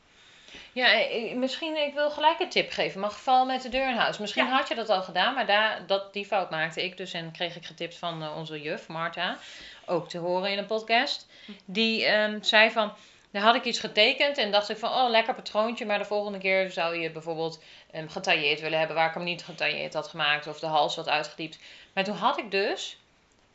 Ja, 0.72 0.92
eh, 0.92 1.34
misschien, 1.34 1.76
ik 1.76 1.94
wil 1.94 2.10
gelijk 2.10 2.40
een 2.40 2.48
tip 2.48 2.70
geven. 2.70 3.00
Maar 3.00 3.10
geval 3.10 3.46
met 3.46 3.62
de 3.62 3.68
deur 3.68 3.88
in 3.88 3.96
huis. 3.96 4.18
Misschien 4.18 4.44
Ja. 4.44 4.50
had 4.50 4.68
je 4.68 4.74
dat 4.74 4.88
al 4.88 5.02
gedaan, 5.02 5.34
maar 5.34 5.46
daar, 5.46 5.86
dat, 5.86 6.12
die 6.12 6.26
fout 6.26 6.50
maakte 6.50 6.84
ik 6.84 6.96
dus. 6.96 7.12
En 7.12 7.32
kreeg 7.32 7.56
ik 7.56 7.64
getipt 7.64 7.98
van 7.98 8.22
eh, 8.22 8.36
onze 8.36 8.60
juf, 8.60 8.88
Marta. 8.88 9.38
Ook 9.86 10.08
te 10.08 10.18
horen 10.18 10.50
in 10.50 10.58
een 10.58 10.66
podcast. 10.66 11.26
Die 11.64 12.04
ehm, 12.04 12.42
zei 12.42 12.70
van, 12.70 12.92
daar 13.30 13.42
had 13.42 13.54
ik 13.54 13.64
iets 13.64 13.80
getekend. 13.80 14.38
En 14.38 14.50
dacht 14.50 14.70
ik 14.70 14.76
van, 14.76 14.90
oh, 14.90 15.10
lekker 15.10 15.34
patroontje. 15.34 15.86
Maar 15.86 15.98
de 15.98 16.04
volgende 16.04 16.38
keer 16.38 16.70
zou 16.70 16.96
je 16.96 17.10
bijvoorbeeld 17.10 17.62
um, 17.94 18.08
getailleerd 18.08 18.60
willen 18.60 18.78
hebben. 18.78 18.96
Waar 18.96 19.08
ik 19.08 19.14
hem 19.14 19.24
niet 19.24 19.44
getailleerd 19.44 19.94
had 19.94 20.08
gemaakt. 20.08 20.46
Of 20.46 20.60
de 20.60 20.66
hals 20.66 20.96
wat 20.96 21.08
uitgediept. 21.08 21.58
Maar 21.92 22.04
toen 22.04 22.16
had 22.16 22.38
ik 22.38 22.50
dus 22.50 22.96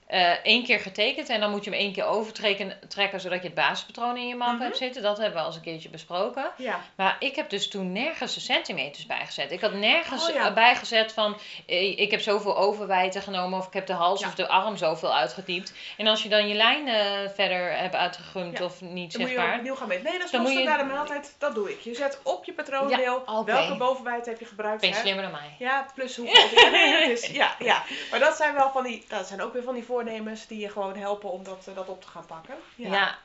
eh, 0.09 0.29
één 0.43 0.63
keer 0.63 0.79
getekend. 0.79 1.29
En 1.29 1.39
dan 1.39 1.49
moet 1.51 1.63
je 1.63 1.69
hem 1.69 1.79
één 1.79 1.93
keer 1.93 2.05
overtrekken, 2.05 2.79
trekken. 2.87 3.19
Zodat 3.19 3.39
je 3.41 3.45
het 3.45 3.55
basispatroon 3.55 4.17
in 4.17 4.27
je 4.27 4.35
map 4.35 4.53
Mhm. 4.53 4.61
hebt 4.61 4.77
zitten. 4.77 5.01
Dat 5.01 5.17
hebben 5.17 5.33
we 5.35 5.39
al 5.39 5.45
eens 5.45 5.55
een 5.55 5.61
keertje 5.61 5.89
besproken. 5.89 6.51
Ja, 6.57 6.79
Maar 6.95 7.15
ik 7.19 7.35
heb 7.35 7.49
dus 7.49 7.69
toen 7.69 7.91
nergens 7.91 8.33
de 8.33 8.39
centimeters 8.39 9.05
bijgezet. 9.05 9.51
Ik 9.51 9.61
had 9.61 9.73
nergens 9.73 10.27
Oh 10.29 10.33
ja. 10.35 10.47
eh, 10.47 10.53
bijgezet 10.53 11.13
van 11.13 11.37
eh, 11.67 11.99
ik 11.99 12.11
heb 12.11 12.21
zoveel 12.21 12.57
overwijten 12.57 13.21
genomen 13.21 13.59
of 13.59 13.67
ik 13.67 13.73
heb 13.73 13.85
de 13.85 13.93
hals 13.93 14.19
Ja. 14.19 14.27
of 14.27 14.35
de 14.35 14.47
arm 14.47 14.77
zoveel 14.77 15.15
uitgediept. 15.15 15.73
En 15.97 16.07
als 16.07 16.23
je 16.23 16.29
dan 16.29 16.47
je 16.47 16.53
lijnen 16.55 17.31
verder 17.31 17.77
hebt 17.77 17.95
uitgegumd 17.95 18.57
Ja. 18.57 18.65
of 18.65 18.81
niet 18.81 19.11
dan 19.11 19.21
moet 19.21 19.29
je 19.31 19.53
opnieuw 19.57 19.75
gaan 19.75 19.87
meten. 19.87 20.03
Nee, 20.03 20.13
dat 20.13 20.25
is 20.25 20.31
Dan 20.31 20.51
je- 20.51 20.97
altijd. 20.99 21.35
Dat 21.39 21.55
doe 21.55 21.71
ik. 21.71 21.79
Je 21.79 21.95
zet 21.95 22.19
op 22.23 22.45
je 22.45 22.53
patroondeel 22.53 23.23
welke 23.45 23.75
bovenwijd 23.77 24.25
heb 24.25 24.39
je 24.39 24.45
gebruikt. 24.45 24.81
Ben 24.81 24.89
je 24.89 24.95
slimmer 24.95 25.23
dan 25.23 25.31
mij. 25.31 25.55
Ja, 25.59 25.85
plus 25.95 26.15
hoeveel. 26.15 26.59
Ja, 26.63 26.69
nee, 26.69 27.11
is, 27.11 27.25
ja, 27.27 27.55
ja. 27.59 27.83
Maar 28.11 28.19
dat 28.19 28.35
zijn 28.35 28.53
wel 28.53 28.69
van 28.71 28.83
die, 28.83 29.05
dat 29.07 29.27
zijn 29.27 29.41
ook 29.41 29.53
weer 29.53 29.63
van 29.63 29.73
die 29.73 29.83
voornemens 29.99 30.47
die 30.47 30.59
je 30.59 30.69
gewoon 30.69 30.95
helpen 30.95 31.31
om 31.31 31.43
dat, 31.43 31.67
eh, 31.67 31.75
dat 31.75 31.87
op 31.87 32.01
te 32.01 32.07
gaan 32.07 32.25
pakken. 32.25 32.55
Ja. 32.75 33.17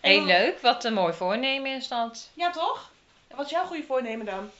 Heel 0.00 0.24
leuk, 0.24 0.60
wat 0.60 0.84
een 0.84 0.92
mooi 0.92 1.12
voornemen 1.12 1.76
is 1.76 1.88
dat. 1.88 2.30
Ja, 2.34 2.50
toch? 2.50 2.90
Wat 3.34 3.44
is 3.44 3.50
jouw 3.50 3.64
goede 3.64 3.82
voornemen 3.82 4.26
dan? 4.26 4.50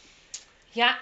Ja, 0.70 0.98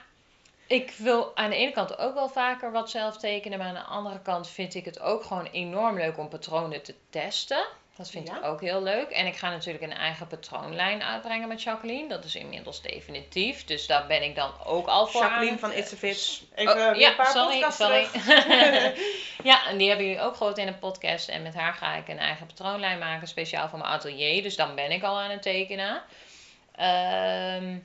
ik 0.67 0.95
wil 0.97 1.37
aan 1.37 1.51
de 1.51 1.57
ene 1.57 1.73
kant 1.73 1.99
ook 1.99 2.15
wel 2.15 2.29
vaker 2.29 2.73
wat 2.73 2.91
zelf 2.91 3.17
tekenen, 3.17 3.59
maar 3.59 3.67
aan 3.69 3.75
de 3.75 3.81
andere 3.81 4.21
kant 4.23 4.49
vind 4.49 4.75
ik 4.75 4.85
het 4.85 5.01
ook 5.01 5.25
gewoon 5.25 5.47
enorm 5.47 5.97
leuk 5.97 6.19
om 6.19 6.29
patronen 6.29 6.83
te 6.83 6.95
testen. 7.11 7.65
Dat 7.97 8.11
vind 8.11 8.29
Ja. 8.29 8.37
ik 8.37 8.45
ook 8.45 8.61
heel 8.61 8.83
leuk. 8.83 9.11
En 9.11 9.27
ik 9.27 9.37
ga 9.37 9.51
natuurlijk 9.51 9.85
een 9.85 9.93
eigen 9.93 10.27
patroonlijn 10.27 11.03
uitbrengen 11.03 11.49
met 11.49 11.63
Jacqueline. 11.63 12.09
Dat 12.09 12.25
is 12.25 12.35
inmiddels 12.35 12.83
definitief. 12.83 13.65
Dus 13.65 13.87
daar 13.87 14.07
ben 14.07 14.23
ik 14.23 14.35
dan 14.37 14.53
ook 14.65 14.87
al 14.87 15.07
voor. 15.07 15.21
Jacqueline 15.21 15.59
van 15.59 15.73
It's 15.73 15.93
a 15.93 15.97
Fit. 15.97 16.43
Oh, 16.53 16.59
Even 16.59 16.75
weer 16.75 16.99
ja, 16.99 17.11
een 17.11 17.17
paar 17.17 17.73
sorry, 17.73 18.07
ja, 19.51 19.67
en 19.67 19.77
die 19.77 19.89
hebben 19.89 20.07
jullie 20.07 20.21
ook 20.21 20.37
gehoord 20.37 20.59
in 20.59 20.67
een 20.67 20.79
podcast. 20.79 21.29
En 21.29 21.43
met 21.43 21.55
haar 21.55 21.75
ga 21.75 21.95
ik 21.95 22.09
een 22.09 22.19
eigen 22.19 22.47
patroonlijn 22.47 22.99
maken, 22.99 23.29
speciaal 23.29 23.69
voor 23.69 23.79
mijn 23.79 23.91
atelier. 23.91 24.43
Dus 24.43 24.57
dan 24.57 24.75
ben 24.75 24.91
ik 24.91 25.03
al 25.03 25.21
aan 25.21 25.31
het 25.31 25.43
tekenen. 25.43 26.03
Ehm, 26.75 27.79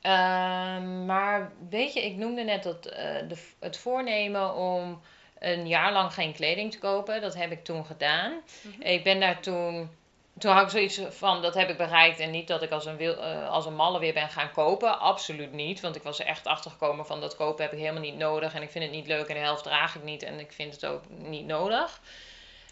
ehm, 0.00 1.06
maar 1.06 1.52
weet 1.70 1.92
je, 1.92 2.04
ik 2.04 2.16
noemde 2.16 2.42
net 2.42 2.62
dat, 2.62 2.86
eh, 2.86 3.28
de, 3.28 3.46
het 3.60 3.78
voornemen 3.78 4.54
om 4.54 5.00
een 5.38 5.68
jaar 5.68 5.92
lang 5.92 6.12
geen 6.12 6.32
kleding 6.32 6.72
te 6.72 6.78
kopen. 6.78 7.20
Dat 7.20 7.34
heb 7.34 7.50
ik 7.50 7.64
toen 7.64 7.86
gedaan. 7.86 8.32
Mhm. 8.62 8.82
Ik 8.82 9.04
ben 9.04 9.20
daar 9.20 9.40
toen. 9.40 9.90
Toen 10.38 10.52
had 10.52 10.62
ik 10.62 10.70
zoiets 10.70 11.00
van, 11.16 11.42
dat 11.42 11.54
heb 11.54 11.68
ik 11.68 11.76
bereikt. 11.76 12.18
En 12.18 12.30
niet 12.30 12.48
dat 12.48 12.62
ik 12.62 12.70
als 12.70 12.86
een, 12.86 12.96
wil, 12.96 13.16
eh, 13.16 13.48
als 13.48 13.66
een 13.66 13.74
malle 13.74 13.98
weer 13.98 14.12
ben 14.12 14.28
gaan 14.28 14.52
kopen. 14.52 14.98
Absoluut 14.98 15.52
niet. 15.52 15.80
Want 15.80 15.96
ik 15.96 16.02
was 16.02 16.20
er 16.20 16.26
echt 16.26 16.46
achter 16.46 16.70
gekomen 16.70 17.06
van 17.06 17.20
dat 17.20 17.36
kopen 17.36 17.64
heb 17.64 17.72
ik 17.72 17.78
helemaal 17.78 18.02
niet 18.02 18.16
nodig. 18.16 18.54
En 18.54 18.62
ik 18.62 18.70
vind 18.70 18.84
het 18.84 18.92
niet 18.92 19.06
leuk 19.06 19.28
en 19.28 19.34
de 19.34 19.40
helft 19.40 19.62
draag 19.62 19.94
ik 19.94 20.02
niet. 20.02 20.22
En 20.22 20.38
ik 20.40 20.52
vind 20.52 20.74
het 20.74 20.86
ook 20.86 21.02
niet 21.08 21.46
nodig. 21.46 22.00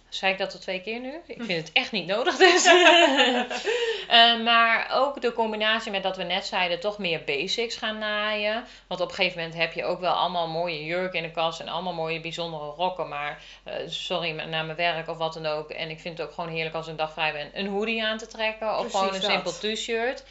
Zei 0.08 0.32
ik 0.32 0.38
dat 0.38 0.52
al 0.52 0.58
twee 0.58 0.80
keer 0.80 1.00
nu? 1.00 1.12
Ik 1.26 1.42
vind 1.42 1.66
het 1.66 1.72
echt 1.72 1.92
niet 1.92 2.06
nodig 2.06 2.36
dus. 2.36 2.64
Eh, 4.06 4.40
maar 4.40 4.90
ook 4.92 5.20
de 5.20 5.32
combinatie 5.32 5.90
met 5.90 6.02
dat 6.02 6.16
we 6.16 6.22
net 6.22 6.46
zeiden, 6.46 6.80
toch 6.80 6.98
meer 6.98 7.24
basics 7.24 7.76
gaan 7.76 7.98
naaien. 7.98 8.64
Want 8.86 9.00
op 9.00 9.08
een 9.08 9.14
gegeven 9.14 9.38
moment 9.38 9.58
heb 9.58 9.72
je 9.72 9.84
ook 9.84 10.00
wel 10.00 10.12
allemaal 10.12 10.48
mooie 10.48 10.84
jurken 10.84 11.18
in 11.18 11.24
de 11.24 11.30
kast 11.30 11.60
en 11.60 11.68
allemaal 11.68 11.92
mooie 11.92 12.20
bijzondere 12.20 12.64
rokken. 12.64 13.08
Maar 13.08 13.42
eh, 13.64 13.74
sorry, 13.86 14.30
naar 14.30 14.64
mijn 14.64 14.76
werk 14.76 15.08
of 15.08 15.16
wat 15.16 15.34
dan 15.34 15.46
ook. 15.46 15.70
En 15.70 15.90
ik 15.90 16.00
vind 16.00 16.18
het 16.18 16.26
ook 16.26 16.34
gewoon 16.34 16.50
heerlijk 16.50 16.74
als 16.74 16.84
ik 16.84 16.90
een 16.90 16.96
dag 16.96 17.12
vrij 17.12 17.32
ben, 17.32 17.50
een 17.52 17.66
hoodie 17.66 18.04
aan 18.04 18.18
te 18.18 18.26
trekken. 18.26 18.68
Of 18.68 18.74
Precies 18.74 18.98
gewoon 18.98 19.14
een 19.14 19.20
dat. 19.20 19.30
simpel 19.30 19.52
t-shirt. 19.52 20.24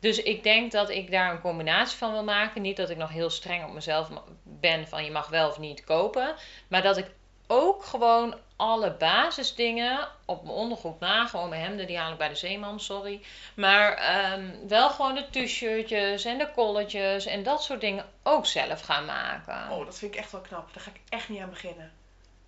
Dus 0.00 0.22
ik 0.22 0.42
denk 0.42 0.72
dat 0.72 0.90
ik 0.90 1.10
daar 1.10 1.30
een 1.30 1.40
combinatie 1.40 1.98
van 1.98 2.12
wil 2.12 2.24
maken. 2.24 2.62
Niet 2.62 2.76
dat 2.76 2.90
ik 2.90 2.96
nog 2.96 3.10
heel 3.10 3.30
streng 3.30 3.64
op 3.64 3.72
mezelf 3.72 4.08
ben 4.42 4.88
van 4.88 5.04
je 5.04 5.10
mag 5.10 5.28
wel 5.28 5.48
of 5.48 5.58
niet 5.58 5.84
kopen. 5.84 6.34
Maar 6.68 6.82
dat 6.82 6.96
ik 6.96 7.06
ook 7.48 7.84
gewoon 7.84 8.34
alle 8.56 8.90
basisdingen 8.90 10.08
op 10.24 10.42
mijn 10.42 10.56
ondergoed 10.56 11.00
na. 11.00 11.26
Gewoon 11.26 11.48
mijn 11.48 11.62
hemden, 11.62 11.86
die 11.86 11.98
haal 11.98 12.12
ik 12.12 12.18
bij 12.18 12.28
de 12.28 12.34
zeeman, 12.34 12.80
sorry. 12.80 13.20
Maar 13.54 13.92
ehm, 13.92 14.68
wel 14.68 14.90
gewoon 14.90 15.14
de 15.14 15.44
t-shirtjes 15.44 16.24
en 16.24 16.38
de 16.38 16.50
colletjes 16.54 17.26
en 17.26 17.42
dat 17.42 17.62
soort 17.62 17.80
dingen 17.80 18.04
ook 18.22 18.46
zelf 18.46 18.80
gaan 18.80 19.04
maken. 19.04 19.70
Oh, 19.70 19.84
dat 19.84 19.98
vind 19.98 20.14
ik 20.14 20.20
echt 20.20 20.32
wel 20.32 20.40
knap. 20.40 20.74
Daar 20.74 20.82
ga 20.82 20.90
ik 20.90 21.00
echt 21.08 21.28
niet 21.28 21.40
aan 21.40 21.50
beginnen. 21.50 21.92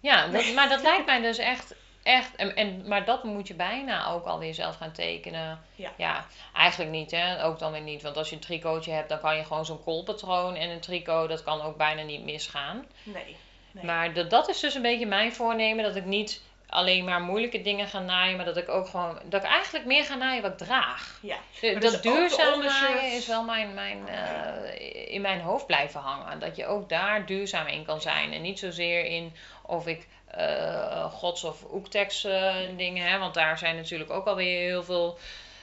Ja, 0.01 0.27
dat, 0.27 0.55
maar 0.55 0.69
dat 0.69 0.83
lijkt 0.83 1.07
mij 1.13 1.21
dus 1.21 1.39
echt. 1.39 1.75
Echt, 2.03 2.37
en, 2.37 2.57
en, 2.57 2.89
maar 2.89 3.05
dat 3.05 3.25
moet 3.25 3.49
je 3.49 3.55
bijna 3.55 4.07
ook 4.07 4.27
alweer 4.27 4.55
zelf 4.55 4.77
gaan 4.77 4.93
tekenen. 4.93 5.65
Ja. 5.97 6.27
eigenlijk 6.55 6.91
niet, 6.91 7.11
hè? 7.11 7.45
Ook 7.45 7.59
dan 7.59 7.73
weer 7.73 7.81
niet. 7.81 8.03
Want 8.03 8.17
als 8.17 8.29
je 8.29 8.35
een 8.35 8.41
tricotje 8.41 8.93
hebt, 8.93 9.09
dan 9.09 9.21
kan 9.21 9.37
je 9.37 9.45
gewoon 9.45 9.65
zo'n 9.65 9.85
koolpatroon 9.85 10.55
en 10.55 10.71
een 10.71 10.81
tricot, 10.81 11.29
dat 11.29 11.43
kan 11.43 11.61
ook 11.61 11.77
bijna 11.77 12.03
niet 12.03 12.25
misgaan. 12.25 12.87
Nee. 13.03 13.37
Nee. 13.73 13.85
Maar 13.85 14.13
dat, 14.15 14.31
dat 14.31 14.49
is 14.49 14.61
dus 14.61 14.75
een 14.75 14.83
beetje 14.83 15.07
mijn 15.07 15.33
voornemen. 15.35 15.85
Dat 15.85 15.97
ik 15.97 16.05
niet 16.05 16.41
alleen 16.67 17.05
maar 17.05 17.21
moeilijke 17.21 17.63
dingen 17.63 17.87
ga 17.89 17.99
naaien, 17.99 18.37
maar 18.37 18.45
dat 18.45 18.57
ik 18.57 18.69
ook 18.69 18.89
gewoon. 18.89 19.19
Dat 19.25 19.43
ik 19.45 19.49
eigenlijk 19.51 19.85
meer 19.87 20.05
ga 20.05 20.15
naaien 20.15 20.43
wat 20.43 20.51
ik 20.51 20.59
draag. 20.59 21.19
ja. 21.23 21.37
De- 21.61 21.79
dus 21.79 21.93
dat 21.93 22.03
duurzaam 22.03 22.65
naaien 22.65 23.13
is 23.13 23.27
wel 23.27 23.43
mijn, 23.45 23.75
mijn, 23.75 24.09
eh, 24.09 25.13
in 25.13 25.21
mijn 25.21 25.41
hoofd 25.41 25.67
blijven 25.67 26.01
hangen. 26.01 26.39
Dat 26.39 26.57
je 26.57 26.67
ook 26.67 26.89
daar 26.89 27.27
duurzaam 27.27 27.67
in 27.67 27.85
kan 27.85 28.01
zijn. 28.01 28.33
En 28.33 28.43
niet 28.43 28.59
zozeer 28.59 29.05
in 29.05 29.35
of 29.63 29.87
ik 29.87 30.09
eh, 30.27 31.05
gods- 31.13 31.45
of 31.45 31.65
oektex 31.73 32.25
eh, 32.25 32.55
dingen 32.77 33.11
heb. 33.11 33.21
Want 33.21 33.35
daar 33.35 33.59
zijn 33.59 33.77
natuurlijk 33.77 34.11
ook 34.11 34.27
alweer 34.27 34.61
heel 34.61 34.83
veel 34.85 35.19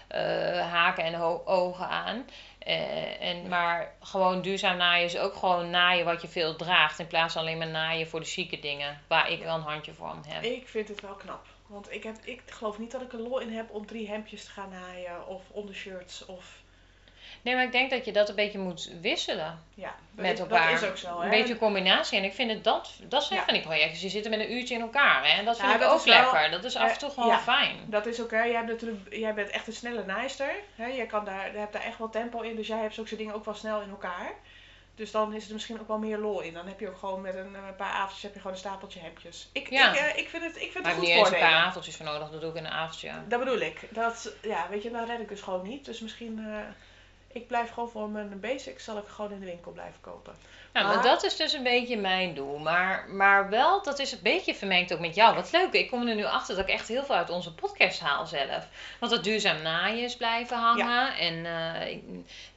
eh, 0.07 0.71
haken 0.71 1.03
en 1.03 1.15
ogen 1.45 1.87
aan. 1.87 2.25
Eh, 2.67 3.21
en, 3.21 3.47
maar 3.47 3.95
gewoon 4.01 4.41
duurzaam 4.41 4.77
naaien 4.77 5.05
is 5.05 5.17
ook 5.17 5.35
gewoon 5.35 5.69
naaien 5.69 6.05
wat 6.05 6.21
je 6.21 6.27
veel 6.27 6.55
draagt. 6.55 6.99
In 6.99 7.07
plaats 7.07 7.33
van 7.33 7.41
alleen 7.41 7.57
maar 7.57 7.67
naaien 7.67 8.07
voor 8.07 8.19
de 8.19 8.25
chique 8.25 8.59
dingen. 8.59 9.01
Waar 9.07 9.31
ik 9.31 9.43
wel 9.43 9.55
een 9.55 9.61
handje 9.61 9.93
voor 9.93 10.15
heb. 10.27 10.43
Ik 10.43 10.67
vind 10.67 10.87
het 10.87 11.01
wel 11.01 11.13
knap. 11.13 11.45
Want 11.67 11.91
ik, 11.91 12.03
heb, 12.03 12.15
ik 12.23 12.41
geloof 12.45 12.77
niet 12.77 12.91
dat 12.91 13.01
ik 13.01 13.13
er 13.13 13.19
lol 13.19 13.39
in 13.39 13.51
heb 13.51 13.71
om 13.71 13.85
drie 13.85 14.07
hemdjes 14.07 14.43
te 14.43 14.51
gaan 14.51 14.69
naaien. 14.69 15.27
Of 15.27 15.41
ondershirts. 15.51 16.25
Of 16.25 16.59
Nee, 17.47 17.55
maar 17.55 17.65
ik 17.65 17.71
denk 17.71 17.89
dat 17.89 18.05
je 18.05 18.11
dat 18.11 18.29
een 18.29 18.35
beetje 18.35 18.57
moet 18.59 18.91
wisselen. 19.01 19.63
ja, 19.73 19.95
met 20.11 20.37
dat 20.37 20.49
elkaar. 20.49 20.71
is 20.71 20.83
ook 20.83 20.97
zo. 20.97 21.17
Hè? 21.19 21.23
Een 21.23 21.29
beetje 21.29 21.57
combinatie. 21.57 22.17
En 22.17 22.23
ik 22.23 22.33
vind 22.33 22.51
het 22.51 22.63
dat, 22.63 22.93
dat 23.03 23.23
zijn 23.23 23.39
Ja. 23.39 23.45
van 23.45 23.53
die 23.53 23.63
projectjes. 23.63 24.01
Je 24.01 24.09
zit 24.09 24.29
met 24.29 24.39
een 24.39 24.51
uurtje 24.51 24.75
in 24.75 24.81
elkaar. 24.81 25.23
Hè? 25.27 25.37
En 25.39 25.45
dat 25.45 25.55
vind 25.57 25.67
Ja, 25.67 25.73
ik 25.75 25.81
dat 25.81 25.91
ook 25.91 26.03
wel- 26.05 26.15
lekker. 26.31 26.51
Dat 26.51 26.63
is 26.63 26.75
af 26.75 26.91
en 26.91 26.97
toe 26.97 27.07
eh, 27.09 27.13
gewoon 27.13 27.29
ja. 27.29 27.39
fijn. 27.39 27.75
Dat 27.85 28.05
is 28.05 28.21
ook, 28.21 28.31
hè. 28.31 28.43
Jij, 28.43 28.55
hebt 28.55 28.67
natuurlijk, 28.67 29.13
jij 29.13 29.33
bent 29.33 29.49
echt 29.49 29.67
een 29.67 29.73
snelle 29.73 30.05
naaister. 30.05 30.51
Hè? 30.75 30.85
Jij 30.85 31.05
kan 31.05 31.25
daar, 31.25 31.51
je 31.51 31.57
hebt 31.57 31.73
daar 31.73 31.83
echt 31.83 31.97
wel 31.97 32.09
tempo 32.09 32.41
in. 32.41 32.55
Dus 32.55 32.67
jij 32.67 32.77
hebt 32.79 32.93
zulke 32.93 33.15
dingen 33.15 33.33
ook 33.35 33.45
wel 33.45 33.53
snel 33.53 33.81
in 33.81 33.89
elkaar. 33.89 34.31
Dus 34.95 35.11
dan 35.11 35.33
is 35.33 35.47
er 35.47 35.53
misschien 35.53 35.79
ook 35.79 35.87
wel 35.87 35.97
meer 35.99 36.17
lol 36.17 36.41
in. 36.41 36.53
Dan 36.53 36.67
heb 36.67 36.79
je 36.79 36.87
ook 36.89 36.97
gewoon 36.97 37.21
met 37.21 37.35
een, 37.35 37.55
eh, 37.55 37.61
paar 37.77 37.91
avondjes 37.91 38.21
heb 38.23 38.33
je 38.33 38.39
gewoon 38.39 38.53
een 38.53 38.59
stapeltje 38.61 38.99
hempjes. 38.99 39.49
Ik, 39.51 39.69
Ja. 39.69 39.91
ik, 39.91 39.97
eh, 39.99 40.17
ik 40.17 40.29
vind 40.29 40.43
het, 40.43 40.55
ik 40.55 40.71
vind 40.71 40.83
Maar 40.83 40.93
het 40.93 41.03
ik 41.03 41.07
goed 41.07 41.15
heb 41.15 41.25
niet 41.25 41.33
eens 41.33 41.43
een 41.43 41.49
paar 41.49 41.65
avondjes 41.65 41.95
voor 41.95 42.05
nodig, 42.05 42.29
dat 42.29 42.41
doe 42.41 42.49
ik 42.49 42.55
in 42.55 42.65
een 42.65 42.71
avondje. 42.71 43.11
Dat 43.27 43.39
bedoel 43.39 43.59
ik. 43.59 43.79
Dat, 43.89 44.33
ja, 44.41 44.67
weet 44.69 44.83
je, 44.83 44.91
dan 44.91 45.05
red 45.05 45.19
ik 45.19 45.29
dus 45.29 45.41
gewoon 45.41 45.67
niet. 45.67 45.85
Dus 45.85 45.99
misschien, 45.99 46.45
ik 47.37 47.47
blijf 47.47 47.69
gewoon 47.69 47.89
voor 47.89 48.09
mijn 48.09 48.39
basics, 48.39 48.83
zal 48.83 48.97
ik 48.97 49.07
gewoon 49.07 49.31
in 49.31 49.39
de 49.39 49.45
winkel 49.45 49.71
blijven 49.71 50.01
kopen. 50.01 50.35
Nou, 50.73 50.85
maar 50.89 50.95
Maar- 50.97 51.05
dat 51.05 51.23
is 51.23 51.35
dus 51.35 51.53
een 51.53 51.63
beetje 51.63 51.97
mijn 51.97 52.33
doel. 52.33 52.57
Maar, 52.57 53.09
maar 53.09 53.49
wel, 53.49 53.83
dat 53.83 53.99
is 53.99 54.11
een 54.11 54.19
beetje 54.23 54.55
vermengd 54.55 54.93
ook 54.93 54.99
met 54.99 55.15
jou. 55.15 55.35
Wat 55.35 55.51
leuk, 55.51 55.71
ik 55.73 55.89
kom 55.89 56.07
er 56.07 56.15
nu 56.15 56.25
achter 56.25 56.55
dat 56.55 56.67
ik 56.67 56.73
echt 56.73 56.87
heel 56.87 57.03
veel 57.03 57.15
uit 57.15 57.29
onze 57.29 57.53
podcast 57.53 57.99
haal 57.99 58.25
zelf. 58.25 58.67
Want 58.99 59.11
dat 59.11 59.23
duurzaam 59.23 59.61
naaien 59.61 60.03
is 60.03 60.15
blijven 60.15 60.57
hangen. 60.57 61.17
En 61.17 61.45
eh, 61.45 61.91
ik- 61.91 62.03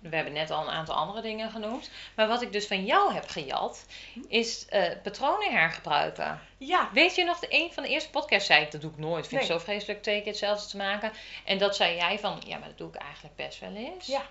we 0.00 0.14
hebben 0.16 0.32
net 0.32 0.50
al 0.50 0.62
een 0.62 0.70
aantal 0.74 0.94
andere 0.94 1.20
dingen 1.22 1.50
genoemd. 1.50 1.90
Maar 2.16 2.28
wat 2.28 2.42
ik 2.42 2.52
dus 2.52 2.66
van 2.66 2.84
jou 2.84 3.12
heb 3.14 3.28
gejat, 3.28 3.86
is 4.28 4.66
eh, 4.68 4.82
patronen 5.02 5.52
hergebruiken. 5.52 6.40
Ja, 6.58 6.88
Weet 6.92 7.14
je 7.14 7.24
nog, 7.24 7.38
de, 7.38 7.46
een 7.50 7.72
van 7.72 7.82
de 7.82 7.88
eerste 7.88 8.10
podcasts 8.10 8.46
zei 8.46 8.62
ik, 8.64 8.70
dat 8.70 8.80
doe 8.80 8.90
ik 8.90 8.98
nooit. 8.98 9.24
Ik 9.24 9.30
vind 9.30 9.40
Nee. 9.40 9.50
het 9.50 9.60
zo 9.60 9.64
vreselijk 9.66 10.02
twee 10.02 10.18
keer 10.18 10.30
hetzelfde 10.30 10.68
te 10.68 10.76
maken. 10.76 11.12
En 11.44 11.58
dat 11.58 11.76
zei 11.76 11.96
jij 11.96 12.18
van, 12.18 12.42
ja, 12.46 12.58
maar 12.58 12.68
dat 12.68 12.78
doe 12.78 12.88
ik 12.88 12.94
eigenlijk 12.94 13.36
best 13.36 13.60
wel 13.60 13.74
eens. 13.74 14.06
Ja. 14.06 14.22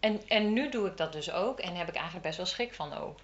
En, 0.00 0.28
en 0.28 0.52
nu 0.52 0.68
doe 0.68 0.86
ik 0.86 0.96
dat 0.96 1.12
dus 1.12 1.32
ook 1.32 1.58
en 1.58 1.74
heb 1.74 1.88
ik 1.88 1.94
eigenlijk 1.94 2.24
best 2.24 2.36
wel 2.36 2.46
schrik 2.46 2.74
van 2.74 2.96
ook. 2.96 3.18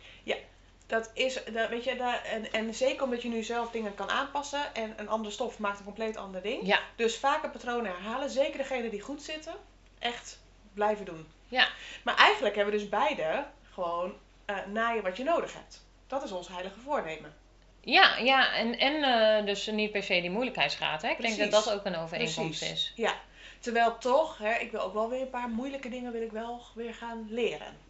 dat 0.86 1.10
is, 1.14 1.44
dat, 1.52 1.68
weet 1.68 1.84
je, 1.84 1.96
dat, 1.96 2.22
en, 2.24 2.52
en 2.52 2.74
zeker 2.74 3.02
omdat 3.02 3.22
je 3.22 3.28
nu 3.28 3.42
zelf 3.42 3.70
dingen 3.70 3.94
kan 3.94 4.10
aanpassen 4.10 4.74
en 4.74 4.94
een 4.96 5.08
andere 5.08 5.34
stof 5.34 5.58
maakt 5.58 5.78
een 5.78 5.84
compleet 5.84 6.16
ander 6.16 6.42
ding. 6.42 6.66
Ja. 6.66 6.80
Dus 6.96 7.16
vaker 7.16 7.50
patronen 7.50 7.92
herhalen, 7.92 8.30
zeker 8.30 8.58
degene 8.58 8.90
die 8.90 9.00
goed 9.00 9.22
zitten, 9.22 9.54
echt 9.98 10.38
blijven 10.74 11.04
doen. 11.04 11.26
Ja. 11.48 11.68
Maar 12.02 12.16
eigenlijk 12.16 12.54
hebben 12.56 12.74
we 12.74 12.80
dus 12.80 12.88
beide 12.88 13.46
gewoon 13.72 14.14
eh, 14.44 14.56
naaien 14.66 15.02
wat 15.02 15.16
je 15.16 15.24
nodig 15.24 15.52
hebt. 15.52 15.84
Dat 16.06 16.24
is 16.24 16.32
ons 16.32 16.48
heilige 16.48 16.80
voornemen. 16.80 17.34
Ja, 17.80 18.16
ja 18.16 18.54
en, 18.54 18.78
en 18.78 19.02
eh, 19.02 19.46
dus 19.46 19.66
niet 19.66 19.92
per 19.92 20.02
se 20.02 20.20
die 20.20 20.30
moeilijkheidsgraad. 20.30 21.02
Hè? 21.02 21.08
Ik 21.08 21.20
denk 21.20 21.38
dat 21.38 21.50
dat 21.50 21.72
ook 21.72 21.84
een 21.84 21.96
overeenkomst 21.96 22.58
Precies. 22.58 22.70
is. 22.70 22.92
Ja. 22.96 23.14
Terwijl 23.60 23.98
toch, 23.98 24.38
hè, 24.38 24.54
ik 24.54 24.70
wil 24.70 24.80
ook 24.80 24.94
wel 24.94 25.08
weer 25.10 25.20
een 25.20 25.30
paar 25.30 25.48
moeilijke 25.48 25.88
dingen 25.88 26.12
wil 26.12 26.22
ik 26.22 26.32
wel 26.32 26.60
weer 26.74 26.94
gaan 26.94 27.26
leren. 27.30 27.84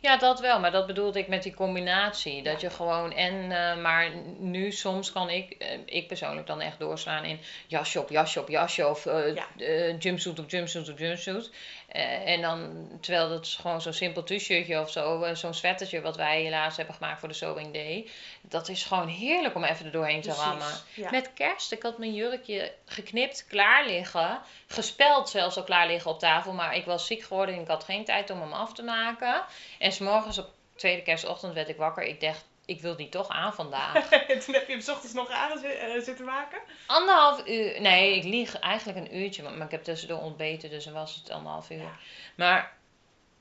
Ja, 0.00 0.16
dat 0.16 0.40
wel, 0.40 0.60
maar 0.60 0.70
dat 0.72 0.86
bedoelde 0.86 1.18
ik 1.18 1.28
met 1.28 1.42
die 1.42 1.54
combinatie. 1.54 2.42
Dat 2.42 2.60
Ja. 2.60 2.68
je 2.68 2.74
gewoon 2.74 3.12
en, 3.12 3.52
eh, 3.52 3.82
maar 3.82 4.10
nu 4.38 4.72
soms 4.72 5.12
kan 5.12 5.30
ik, 5.30 5.50
eh, 5.50 5.78
ik 5.84 6.08
persoonlijk 6.08 6.46
dan 6.46 6.60
echt 6.60 6.78
doorslaan 6.78 7.24
in 7.24 7.38
jasje 7.66 8.00
op 8.00 8.08
jasje 8.10 8.40
op 8.40 8.48
jasje 8.48 8.88
of 8.88 9.04
Ja. 9.04 9.46
eh, 9.58 9.98
jumpsuit 9.98 10.38
op 10.38 10.50
jumpsuit 10.50 10.88
op 10.88 10.98
jumpsuit. 10.98 11.50
Eh, 11.86 12.28
en 12.28 12.40
dan, 12.40 12.88
terwijl 13.00 13.28
dat 13.28 13.44
is 13.44 13.56
gewoon 13.56 13.80
zo'n 13.80 13.92
simpel 13.92 14.22
t-shirtje 14.22 14.80
of 14.80 14.90
zo, 14.90 15.22
eh, 15.22 15.34
zo'n 15.34 15.54
sweatertje 15.54 16.00
wat 16.00 16.16
wij 16.16 16.42
helaas 16.42 16.76
hebben 16.76 16.94
gemaakt 16.94 17.20
voor 17.20 17.28
de 17.28 17.34
Sewing 17.34 17.72
Day. 17.72 18.08
Dat 18.40 18.68
is 18.68 18.84
gewoon 18.84 19.08
heerlijk 19.08 19.54
om 19.54 19.64
even 19.64 19.86
er 19.86 19.92
doorheen 19.92 20.20
te 20.20 20.32
rammen. 20.32 20.72
Ja. 20.94 21.10
Met 21.10 21.30
kerst, 21.34 21.72
ik 21.72 21.82
had 21.82 21.98
mijn 21.98 22.14
jurkje 22.14 22.72
geknipt, 22.84 23.46
klaar 23.48 23.86
liggen. 23.86 24.40
Gespeld 24.66 25.28
zelfs 25.28 25.56
al 25.56 25.64
klaar 25.64 25.86
liggen 25.86 26.10
op 26.10 26.18
tafel. 26.18 26.52
Maar 26.52 26.76
ik 26.76 26.84
was 26.84 27.06
ziek 27.06 27.22
geworden 27.22 27.54
en 27.54 27.60
ik 27.60 27.68
had 27.68 27.84
geen 27.84 28.04
tijd 28.04 28.30
om 28.30 28.40
hem 28.40 28.52
af 28.52 28.72
te 28.72 28.82
maken. 28.82 29.44
En 29.78 29.92
s'morgens 29.92 30.38
op 30.38 30.48
tweede 30.74 31.02
kerstochtend 31.02 31.54
werd 31.54 31.68
ik 31.68 31.76
wakker. 31.76 32.02
Ik 32.02 32.20
dacht, 32.20 32.44
ik 32.66 32.80
wil 32.80 32.96
die 32.96 33.08
toch 33.08 33.28
aan 33.28 33.54
vandaag. 33.54 34.08
Toen 34.44 34.54
heb 34.54 34.66
je 34.66 34.72
hem 34.72 34.80
's 34.80 34.88
ochtends 34.88 35.14
nog 35.14 35.30
aan 35.30 35.62
eh, 35.64 36.02
zitten 36.02 36.24
maken. 36.24 36.58
anderhalf 36.86 37.46
uur, 37.46 37.80
nee, 37.80 38.16
ik 38.16 38.24
lieg 38.24 38.58
eigenlijk 38.58 38.98
een 38.98 39.16
uurtje. 39.16 39.42
Maar 39.42 39.64
ik 39.66 39.70
heb 39.70 39.82
tussendoor 39.84 40.18
ontbeten, 40.20 40.70
dus 40.70 40.84
dan 40.84 40.92
was 40.92 41.14
het 41.14 41.30
anderhalf 41.30 41.70
uur. 41.70 41.78
Ja. 41.78 41.96
Maar, 42.36 42.72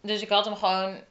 dus 0.02 0.22
ik 0.22 0.30
had 0.30 0.46
hem 0.46 0.56
gewoon... 0.56 1.02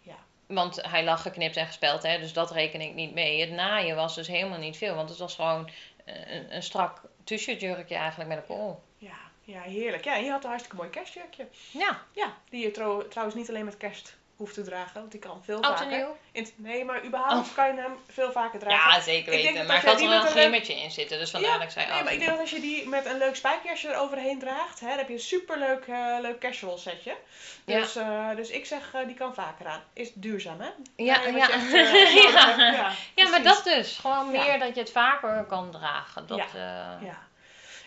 Ja. 0.00 0.16
Want 0.46 0.82
hij 0.90 1.04
lag 1.04 1.22
geknipt 1.22 1.56
en 1.56 1.66
gespeld, 1.66 2.02
hè, 2.02 2.18
dus 2.18 2.32
dat 2.32 2.50
reken 2.50 2.80
ik 2.80 2.94
niet 2.94 3.14
mee. 3.14 3.40
Het 3.40 3.50
naaien 3.50 3.96
was 3.96 4.14
dus 4.14 4.26
helemaal 4.26 4.58
niet 4.58 4.76
veel, 4.76 4.94
want 4.94 5.08
het 5.08 5.18
was 5.18 5.34
gewoon 5.34 5.70
eh, 6.04 6.34
een, 6.34 6.54
een 6.54 6.62
strak 6.62 7.00
t-shirt 7.24 7.60
jurkje 7.60 7.94
eigenlijk 7.94 8.28
met 8.28 8.38
een 8.38 8.46
kool. 8.46 8.82
Ja, 8.98 9.16
ja, 9.44 9.60
heerlijk. 9.60 10.04
Ja, 10.04 10.16
en 10.16 10.24
je 10.24 10.30
had 10.30 10.42
een 10.42 10.48
hartstikke 10.48 10.76
mooi 10.76 10.90
kerstjurkje. 10.90 11.46
Ja, 11.70 12.02
Ja, 12.12 12.34
die 12.50 12.62
je 12.62 12.70
trouw- 12.70 13.08
trouwens 13.08 13.36
niet 13.38 13.48
alleen 13.48 13.64
met 13.64 13.76
kerst 13.76 14.16
hoeft 14.42 14.54
te 14.54 14.62
dragen, 14.62 15.00
want 15.00 15.10
die 15.10 15.20
kan 15.20 15.42
veel 15.44 15.62
oud 15.62 15.78
vaker. 15.78 16.08
In 16.32 16.48
nee, 16.56 16.84
maar 16.84 17.04
überhaupt 17.04 17.54
kan 17.54 17.66
je 17.74 17.80
hem 17.80 17.96
veel 18.08 18.32
vaker 18.32 18.58
dragen. 18.58 18.90
Ja, 18.92 19.00
zeker 19.00 19.30
weten. 19.30 19.66
maar 19.66 19.84
er 19.84 19.98
wel 19.98 20.08
met 20.08 20.22
een 20.22 20.28
glimmetje 20.28 20.74
in 20.74 20.90
zitten, 20.90 21.18
dus 21.18 21.30
vandaar 21.30 21.50
Ja, 21.50 21.56
dat 21.58 21.66
ik 21.66 21.72
zei 21.72 21.86
Nee, 21.86 21.94
oud 21.94 22.04
maar 22.04 22.12
ik 22.12 22.18
denk 22.18 22.30
dat 22.30 22.40
als 22.40 22.50
je 22.50 22.60
die 22.60 22.88
met 22.88 23.06
een 23.06 23.18
leuk 23.18 23.36
spijkerjasje 23.36 23.88
eroverheen 23.88 24.38
draagt, 24.38 24.80
hè, 24.80 24.88
dan 24.88 24.96
heb 24.98 25.08
je 25.08 25.14
een 25.14 25.20
superleuk 25.20 25.86
eh 25.86 26.16
leuk 26.20 26.38
casual 26.38 26.78
setje. 26.78 27.16
Ja. 27.64 27.78
Dus, 27.80 27.96
eh, 27.96 28.28
dus 28.36 28.48
ik 28.50 28.66
zeg, 28.66 28.94
eh, 28.94 29.06
die 29.06 29.14
kan 29.14 29.34
vaker 29.34 29.66
aan. 29.66 29.82
Is 29.92 30.10
duurzaam, 30.14 30.60
hè? 30.60 30.68
Ja, 30.96 31.20
ja. 31.26 31.50
echt, 31.50 31.70
Ja. 32.32 32.56
ja, 32.56 32.92
Ja, 33.14 33.28
maar 33.28 33.42
dat 33.42 33.64
dus. 33.64 33.98
Gewoon 33.98 34.32
Ja. 34.32 34.42
meer 34.44 34.58
dat 34.58 34.74
je 34.74 34.80
het 34.80 34.92
vaker 34.92 35.44
kan 35.44 35.70
dragen. 35.70 36.26
Dat, 36.26 36.38
eh, 36.38 36.54
Ja. 37.00 37.18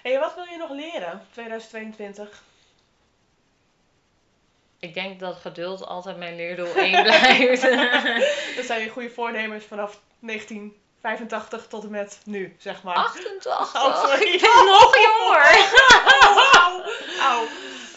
hey, 0.03 0.19
wat 0.19 0.35
wil 0.35 0.45
je 0.45 0.57
nog 0.57 0.69
leren 0.69 1.27
2022? 1.31 2.43
Ik 4.85 4.93
denk 4.93 5.19
dat 5.19 5.35
geduld 5.35 5.85
altijd 5.85 6.17
mijn 6.17 6.35
leerdoel 6.35 6.75
1 6.75 7.03
blijft. 7.03 7.61
Dat 8.55 8.65
zijn 8.65 8.81
je 8.81 8.89
goede 8.89 9.09
voornemens 9.09 9.65
vanaf 9.65 9.99
1985 10.19 11.67
tot 11.67 11.83
en 11.83 11.89
met 11.91 12.19
nu, 12.25 12.55
zeg 12.59 12.83
maar. 12.83 12.95
88. 12.95 13.75
Oh, 13.83 14.03
sorry. 14.05 14.33
Ik 14.33 14.41
ben 14.41 14.65
nog 14.65 14.95
jonger. 14.95 15.69
Auw. 16.61 16.83
Auw. 17.19 17.43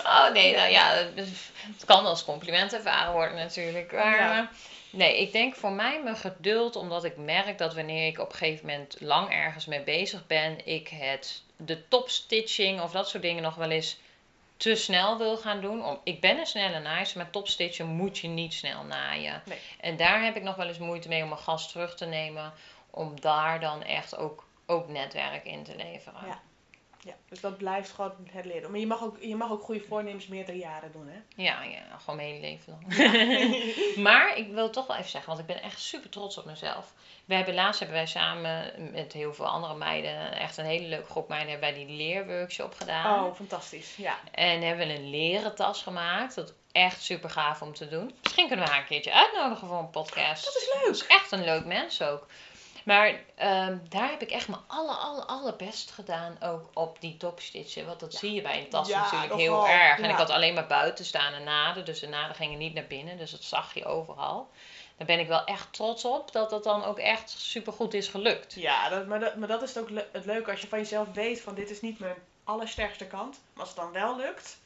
Oh 0.05 0.33
nee, 0.33 0.55
nou 0.57 0.71
ja, 0.71 0.93
het 1.15 1.85
kan 1.87 2.05
als 2.07 2.25
compliment 2.25 2.73
ervaren 2.73 3.13
worden 3.13 3.37
natuurlijk. 3.37 3.93
Maar, 3.93 4.17
Ja. 4.19 4.39
eh, 4.39 4.47
nee, 4.91 5.21
ik 5.21 5.33
denk 5.33 5.55
voor 5.55 5.73
mij 5.73 6.01
mijn 6.05 6.17
geduld, 6.17 6.77
omdat 6.77 7.05
ik 7.05 7.17
merk 7.17 7.59
dat 7.59 7.75
wanneer 7.75 8.07
ik 8.07 8.19
op 8.19 8.31
een 8.31 8.37
gegeven 8.37 8.67
moment 8.67 8.97
lang 9.01 9.31
ergens 9.33 9.67
mee 9.67 9.81
bezig 9.81 10.27
ben, 10.27 10.67
ik 10.67 10.89
het, 10.89 11.43
de 11.57 11.89
topstitching 11.89 12.81
of 12.81 12.91
dat 12.91 13.09
soort 13.09 13.23
dingen 13.23 13.43
nog 13.43 13.55
wel 13.55 13.71
eens 13.71 13.99
te 14.59 14.75
snel 14.75 15.19
wil 15.19 15.37
gaan 15.37 15.61
doen. 15.61 15.85
Om, 15.85 16.01
ik 16.05 16.21
ben 16.21 16.39
een 16.39 16.47
snelle 16.47 16.81
naaister, 16.81 17.19
maar 17.19 17.31
topstitchen 17.31 17.87
moet 17.87 18.19
je 18.19 18.29
niet 18.29 18.55
snel 18.55 18.85
naaien. 18.85 19.43
Nee. 19.45 19.59
En 19.81 19.97
daar 19.97 20.25
heb 20.25 20.37
ik 20.37 20.43
nog 20.43 20.57
wel 20.57 20.67
eens 20.67 20.79
moeite 20.79 21.09
mee 21.09 21.23
om 21.23 21.29
mijn 21.29 21.41
gas 21.41 21.73
terug 21.73 21.95
te 21.95 22.07
nemen, 22.07 22.53
om 22.91 23.21
daar 23.21 23.61
dan 23.61 23.83
echt 23.83 24.17
ook, 24.17 24.45
ook 24.67 24.89
netwerk 24.89 25.45
in 25.45 25.65
te 25.65 25.77
leveren. 25.77 26.27
Ja. 26.27 26.41
Ja, 27.01 27.15
dus 27.29 27.41
dat 27.41 27.57
blijft 27.57 27.91
gewoon 27.91 28.13
het 28.31 28.45
leren. 28.45 28.71
Maar 28.71 28.81
je 28.81 28.87
mag 28.87 29.03
ook, 29.03 29.17
je 29.21 29.37
mag 29.37 29.51
ook 29.51 29.63
goede 29.63 29.81
voornemens 29.81 30.27
meerdere 30.27 30.59
jaren 30.59 30.93
doen, 30.93 31.09
hè? 31.09 31.43
Ja, 31.43 31.63
ja, 31.63 31.99
gewoon 31.99 32.17
mijn 32.17 32.29
hele 32.29 32.41
leven 32.41 32.79
lang. 32.81 32.97
maar 34.09 34.37
ik 34.37 34.53
wil 34.53 34.71
toch 34.71 34.87
wel 34.87 34.97
even 34.97 35.11
zeggen, 35.11 35.29
want 35.31 35.49
ik 35.49 35.55
ben 35.55 35.63
echt 35.63 35.81
super 35.81 36.11
trots 36.11 36.39
op 36.39 36.45
mezelf. 36.45 36.93
We 37.25 37.35
hebben 37.35 37.55
laatst 37.55 37.79
hebben 37.79 37.97
wij 37.97 38.07
samen 38.07 38.73
met 38.93 39.13
heel 39.13 39.35
veel 39.35 39.47
andere 39.47 39.75
meiden, 39.75 40.33
echt 40.33 40.57
een 40.57 40.65
hele 40.65 40.87
leuke 40.87 41.11
groep 41.11 41.29
meiden, 41.29 41.51
hebben 41.51 41.73
wij 41.73 41.85
die 41.85 41.97
leerworkshop 41.97 42.75
gedaan. 42.75 43.25
Oh, 43.25 43.35
fantastisch. 43.35 43.97
Ja. 43.97 44.19
En 44.33 44.63
hebben 44.63 44.87
we 44.87 44.95
een 44.95 45.11
leren 45.11 45.55
tas 45.55 45.83
gemaakt. 45.83 46.35
Dat 46.35 46.49
is 46.49 46.55
echt 46.73 47.03
super 47.03 47.31
gaaf 47.31 47.63
om 47.63 47.75
te 47.75 47.89
doen. 47.89 48.15
Misschien 48.23 48.47
kunnen 48.47 48.65
we 48.65 48.71
haar 48.71 48.81
een 48.81 48.87
keertje 48.87 49.13
uitnodigen 49.13 49.69
voor 49.69 49.79
een 49.79 49.91
podcast. 49.91 50.45
Dat 50.45 50.55
is 50.57 50.71
leuk. 50.75 50.85
Dat 50.85 50.95
is 50.95 51.07
echt 51.07 51.33
een 51.33 51.45
leuk 51.45 51.65
mens 51.65 52.03
ook. 52.03 52.27
Maar 52.89 53.21
ehm, 53.35 53.79
daar 53.89 54.11
heb 54.11 54.23
ik 54.23 54.31
echt 54.31 54.49
mijn 54.49 54.61
aller, 54.67 54.95
aller, 54.95 55.25
allerbest 55.25 55.91
gedaan 55.91 56.37
ook 56.43 56.69
op 56.75 57.01
die 57.01 57.17
topstitchen. 57.17 57.87
Want 57.87 58.01
dat 58.01 58.13
Ja. 58.13 58.19
zie 58.19 58.33
je 58.33 58.43
bij 58.43 58.59
een 58.59 58.69
tas 58.69 58.89
Ja, 58.89 59.01
natuurlijk 59.03 59.35
heel 59.35 59.69
erg. 59.69 59.99
En 59.99 60.11
ik 60.11 60.17
had 60.17 60.31
alleen 60.31 60.55
maar 60.55 60.67
buiten 60.67 61.05
staan 61.05 61.33
en 61.33 61.45
naden. 61.45 61.85
Dus 61.85 62.01
de 62.01 62.09
naden 62.09 62.37
gingen 62.37 62.59
niet 62.59 62.75
naar 62.75 62.87
binnen. 62.87 63.19
Dus 63.19 63.31
dat 63.31 63.43
zag 63.43 63.75
je 63.75 63.85
overal. 63.85 64.49
Daar 64.97 65.07
ben 65.07 65.19
ik 65.19 65.29
wel 65.29 65.45
echt 65.45 65.73
trots 65.73 66.05
op 66.05 66.33
dat 66.33 66.51
dat 66.51 66.65
dan 66.65 66.85
ook 66.85 66.99
echt 66.99 67.31
super 67.31 67.73
goed 67.73 67.95
is 67.95 68.09
gelukt. 68.09 68.55
Ja, 68.55 68.89
dat, 68.89 69.07
maar, 69.07 69.21
dat, 69.21 69.37
maar 69.37 69.49
dat 69.49 69.63
is 69.63 69.69
het 69.75 69.79
ook 69.79 69.91
le- 69.91 70.09
het 70.13 70.25
leuke 70.25 70.51
als 70.51 70.61
je 70.61 70.69
van 70.69 70.79
jezelf 70.79 71.07
weet 71.13 71.41
van 71.41 71.55
dit 71.55 71.71
is 71.71 71.81
niet 71.81 71.99
mijn 71.99 72.17
allersterkste 72.45 73.07
kant. 73.07 73.41
Maar 73.53 73.61
als 73.65 73.69
het 73.75 73.79
dan 73.79 73.93
wel 73.93 74.17
lukt, 74.17 74.59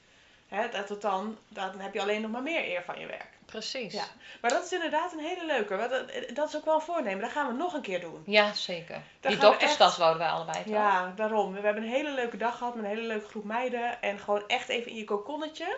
hè, 0.49 0.69
dat 0.69 0.89
het 0.89 1.01
dan, 1.03 1.39
dan 1.49 1.81
heb 1.81 1.95
je 1.95 2.01
alleen 2.01 2.21
nog 2.21 2.31
maar 2.31 2.43
meer 2.43 2.65
eer 2.69 2.83
van 2.85 2.99
je 3.01 3.07
werk. 3.07 3.32
Precies. 3.47 3.93
Ja. 3.93 4.05
Maar 4.41 4.51
dat 4.51 4.65
is 4.65 4.73
inderdaad 4.73 5.13
een 5.13 5.19
hele 5.19 5.47
leuke. 5.47 5.77
want 5.77 5.91
Dat, 5.91 6.11
dat 6.35 6.49
is 6.49 6.57
ook 6.57 6.65
wel 6.65 6.75
een 6.75 6.81
voornemen. 6.81 7.21
Dat 7.21 7.31
gaan 7.31 7.47
we 7.47 7.53
nog 7.53 7.73
een 7.75 7.81
keer 7.81 8.01
doen. 8.01 8.23
Ja, 8.27 8.53
zeker. 8.53 9.03
Die 9.21 9.37
dokterstas 9.37 9.89
echt- 9.89 9.97
wouden 9.99 10.19
wij 10.23 10.31
allebei 10.31 10.57
toch? 10.65 10.73
Ja, 10.73 11.13
daarom. 11.17 11.53
We 11.53 11.61
hebben 11.61 11.83
een 11.83 11.89
hele 11.89 12.11
leuke 12.11 12.37
dag 12.37 12.59
gehad 12.59 12.75
met 12.75 12.85
een 12.85 12.91
hele 12.91 13.07
leuke 13.07 13.29
groep 13.29 13.45
meiden. 13.45 14.03
En 14.03 14.19
gewoon 14.19 14.45
echt 14.47 14.69
even 14.69 14.91
in 14.91 14.97
je 14.97 15.05
kokonnetje. 15.05 15.77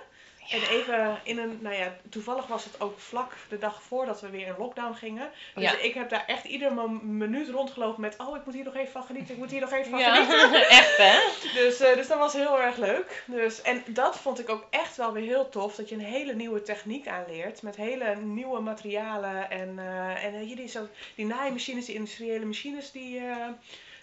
En 0.50 0.62
even 0.70 1.18
in 1.22 1.38
een, 1.38 1.58
nou 1.60 1.74
ja, 1.74 1.96
toevallig 2.10 2.46
was 2.46 2.64
het 2.64 2.80
ook 2.80 2.98
vlak 2.98 3.32
de 3.48 3.58
dag 3.58 3.82
voordat 3.82 4.20
we 4.20 4.30
weer 4.30 4.46
in 4.46 4.54
lockdown 4.58 4.94
gingen. 4.94 5.30
Dus 5.54 5.64
Ja. 5.64 5.78
ik 5.78 5.94
heb 5.94 6.08
daar 6.08 6.24
echt 6.26 6.44
ieder 6.44 6.72
minuut 7.02 7.48
rondgelopen 7.48 8.00
met, 8.00 8.14
oh 8.18 8.36
ik 8.36 8.44
moet 8.44 8.54
hier 8.54 8.64
nog 8.64 8.74
even 8.74 8.92
van 8.92 9.04
genieten, 9.04 9.34
ik 9.34 9.40
moet 9.40 9.50
hier 9.50 9.60
nog 9.60 9.72
even 9.72 9.90
van 9.90 9.98
Ja, 9.98 10.14
genieten. 10.14 10.68
echt 10.80 10.96
hè? 10.96 11.18
Dus, 11.54 11.80
eh, 11.80 11.94
dus 11.94 12.06
dat 12.06 12.18
was 12.18 12.32
heel 12.32 12.60
erg 12.60 12.76
leuk. 12.76 13.24
Dus, 13.26 13.62
en 13.62 13.82
dat 13.86 14.16
vond 14.16 14.38
ik 14.38 14.48
ook 14.48 14.66
echt 14.70 14.96
wel 14.96 15.12
weer 15.12 15.26
heel 15.26 15.48
tof. 15.48 15.74
Dat 15.74 15.88
je 15.88 15.94
een 15.94 16.00
hele 16.00 16.34
nieuwe 16.34 16.62
techniek 16.62 17.08
aanleert. 17.08 17.62
Met 17.62 17.76
hele 17.76 18.16
nieuwe 18.16 18.60
materialen. 18.60 19.50
En, 19.50 19.78
eh 19.78 20.24
en 20.24 20.34
eh, 20.34 20.40
hier 20.40 20.56
die, 20.56 20.68
zo, 20.68 20.88
die 21.14 21.26
naaimachines, 21.26 21.84
die 21.84 21.94
industriële 21.94 22.44
machines 22.44 22.90
die, 22.90 23.20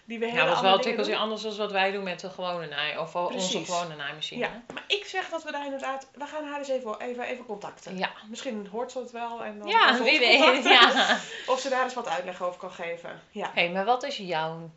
Die 0.04 0.18
we 0.18 0.26
Ja, 0.26 0.32
hele 0.32 0.44
dat 0.44 0.54
is 0.54 0.60
wel 0.60 1.04
doen. 1.04 1.14
anders 1.16 1.42
dan 1.42 1.56
wat 1.56 1.70
wij 1.70 1.90
doen 1.90 2.02
met 2.02 2.20
de 2.20 2.30
gewone 2.30 2.66
naai. 2.66 2.98
Of 2.98 3.16
onze 3.16 3.64
gewone 3.64 3.96
naaimachine. 3.96 4.40
Ja, 4.40 4.62
maar 4.72 4.84
ik 4.86 5.04
zeg 5.04 5.28
dat 5.28 5.44
we 5.44 5.52
daar 5.52 5.64
inderdaad... 5.64 6.08
We 6.14 6.26
gaan 6.26 6.44
haar 6.44 6.58
eens 6.58 6.68
even, 6.68 7.00
even, 7.00 7.24
even 7.24 7.44
contacten. 7.46 7.98
Ja. 7.98 8.10
Misschien 8.28 8.66
hoort 8.66 8.92
ze 8.92 8.98
het 8.98 9.10
wel 9.10 9.44
en 9.44 9.58
dan 9.58 9.68
Ja, 9.68 10.02
wie 10.02 10.18
weet. 10.18 10.64
Ja. 10.64 11.18
Of 11.52 11.60
ze 11.60 11.68
daar 11.68 11.84
eens 11.84 11.94
wat 11.94 12.08
uitleg 12.08 12.42
over 12.42 12.58
kan 12.60 12.72
geven. 12.72 13.20
Ja. 13.30 13.50
Hé, 13.54 13.68
maar 13.68 13.84
wat 13.84 14.02
is 14.02 14.16
jouw... 14.16 14.70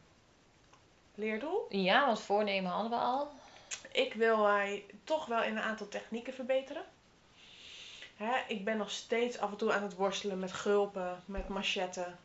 Leerdoel? 1.16 1.66
Ja, 1.70 2.06
want 2.06 2.22
voornemen 2.22 2.72
hadden 2.72 2.92
we 2.92 2.98
al. 2.98 3.32
Ik 3.92 4.14
wil 4.14 4.38
mij 4.38 4.84
toch 5.04 5.26
wel 5.26 5.44
in 5.44 5.58
een 5.58 5.64
aantal 5.64 5.88
technieken 5.88 6.34
verbeteren. 6.34 6.84
Hè, 8.16 8.32
ik 8.48 8.64
ben 8.66 8.78
nog 8.78 8.92
steeds 8.92 9.40
af 9.40 9.52
en 9.52 9.58
toe 9.58 9.74
aan 9.74 9.84
het 9.84 9.96
worstelen 9.96 10.40
met 10.40 10.54
gulpen, 10.54 11.24
met 11.26 11.48
machetten. 11.48 12.18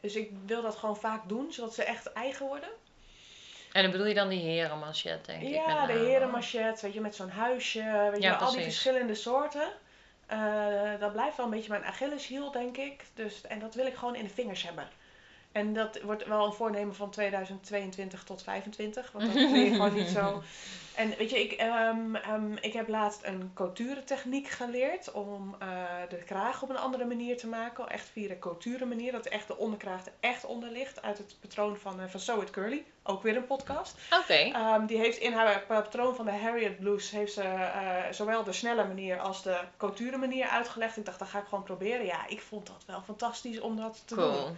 Dus 0.00 0.14
ik 0.14 0.30
wil 0.46 0.62
dat 0.62 0.76
gewoon 0.76 0.96
vaak 0.96 1.28
doen, 1.28 1.52
zodat 1.52 1.74
ze 1.74 1.84
echt 1.84 2.12
eigen 2.12 2.46
worden. 2.46 2.68
En 3.72 3.82
dan 3.82 3.90
bedoel 3.90 4.06
je 4.06 4.14
dan 4.14 4.28
die 4.28 4.40
herenmanchet, 4.40 5.24
denk 5.24 5.42
ik. 5.42 5.48
Ja, 5.48 5.86
de 5.86 5.92
herenmachet, 5.92 6.80
weet 6.80 6.92
je, 6.92 7.00
met 7.00 7.14
zo'n 7.14 7.30
huisje, 7.30 8.08
weet 8.10 8.22
je, 8.22 8.28
Ja, 8.28 8.36
al 8.36 8.52
die 8.52 8.62
verschillende 8.62 9.14
soorten. 9.14 9.72
Eh, 10.26 10.98
dat 10.98 11.12
blijft 11.12 11.36
wel 11.36 11.46
een 11.46 11.52
beetje 11.52 11.70
mijn 11.70 11.84
Achilleshiel, 11.84 12.50
denk 12.50 12.76
ik. 12.76 13.04
Dus, 13.14 13.40
en 13.40 13.58
dat 13.58 13.74
wil 13.74 13.86
ik 13.86 13.94
gewoon 13.94 14.14
in 14.14 14.24
de 14.24 14.30
vingers 14.30 14.62
hebben. 14.62 14.88
En 15.52 15.72
dat 15.72 16.00
wordt 16.02 16.26
wel 16.26 16.46
een 16.46 16.52
voornemen 16.52 16.94
van 16.94 17.10
2022 17.10 18.24
tot 18.24 18.38
2025, 18.38 19.12
want 19.12 19.24
dat 19.26 19.34
kun 19.52 19.64
je 19.64 19.70
gewoon 19.70 19.94
niet 19.94 20.08
zo. 20.08 20.42
En 20.94 21.14
weet 21.18 21.30
je, 21.30 21.40
ik, 21.40 21.52
ehm, 21.52 22.14
ehm, 22.14 22.52
ik 22.60 22.72
heb 22.72 22.88
laatst 22.88 23.20
een 23.24 23.50
couture-techniek 23.54 24.48
geleerd 24.48 25.12
om 25.12 25.56
eh, 25.58 25.68
de 26.08 26.16
kraag 26.16 26.62
op 26.62 26.70
een 26.70 26.78
andere 26.78 27.04
manier 27.04 27.36
te 27.36 27.46
maken. 27.46 27.88
Echt 27.88 28.08
via 28.08 28.28
de 28.28 28.38
couture 28.38 28.84
manier, 28.84 29.12
dat 29.12 29.26
echt 29.26 29.46
de 29.46 29.56
onderkraag 29.56 30.06
er 30.06 30.12
echt 30.20 30.44
onder 30.44 30.70
ligt. 30.70 31.02
Uit 31.02 31.18
het 31.18 31.36
patroon 31.40 31.76
van, 31.76 32.00
eh, 32.00 32.06
van 32.08 32.20
Sew 32.20 32.42
It 32.42 32.50
Curly, 32.50 32.84
ook 33.02 33.22
weer 33.22 33.36
een 33.36 33.46
podcast. 33.46 33.98
Oké. 34.20 34.34
Ehm, 34.34 34.86
die 34.86 34.98
heeft 34.98 35.18
in 35.18 35.32
haar 35.32 35.64
patroon 35.66 36.14
van 36.14 36.24
de 36.24 36.30
Harriet 36.30 36.78
Blues 36.78 37.10
heeft 37.10 37.32
ze 37.32 37.42
eh, 37.42 37.96
zowel 38.10 38.44
de 38.44 38.52
snelle 38.52 38.86
manier 38.86 39.18
als 39.18 39.42
de 39.42 39.58
couture 39.76 40.16
manier 40.16 40.46
uitgelegd. 40.46 40.96
Ik 40.96 41.04
dacht, 41.04 41.18
dat 41.18 41.28
ga 41.28 41.38
ik 41.38 41.46
gewoon 41.48 41.64
proberen. 41.64 42.06
Ja, 42.06 42.26
ik 42.28 42.40
vond 42.40 42.66
dat 42.66 42.84
wel 42.86 43.02
fantastisch 43.02 43.60
om 43.60 43.76
dat 43.76 44.02
te 44.04 44.14
doen. 44.14 44.56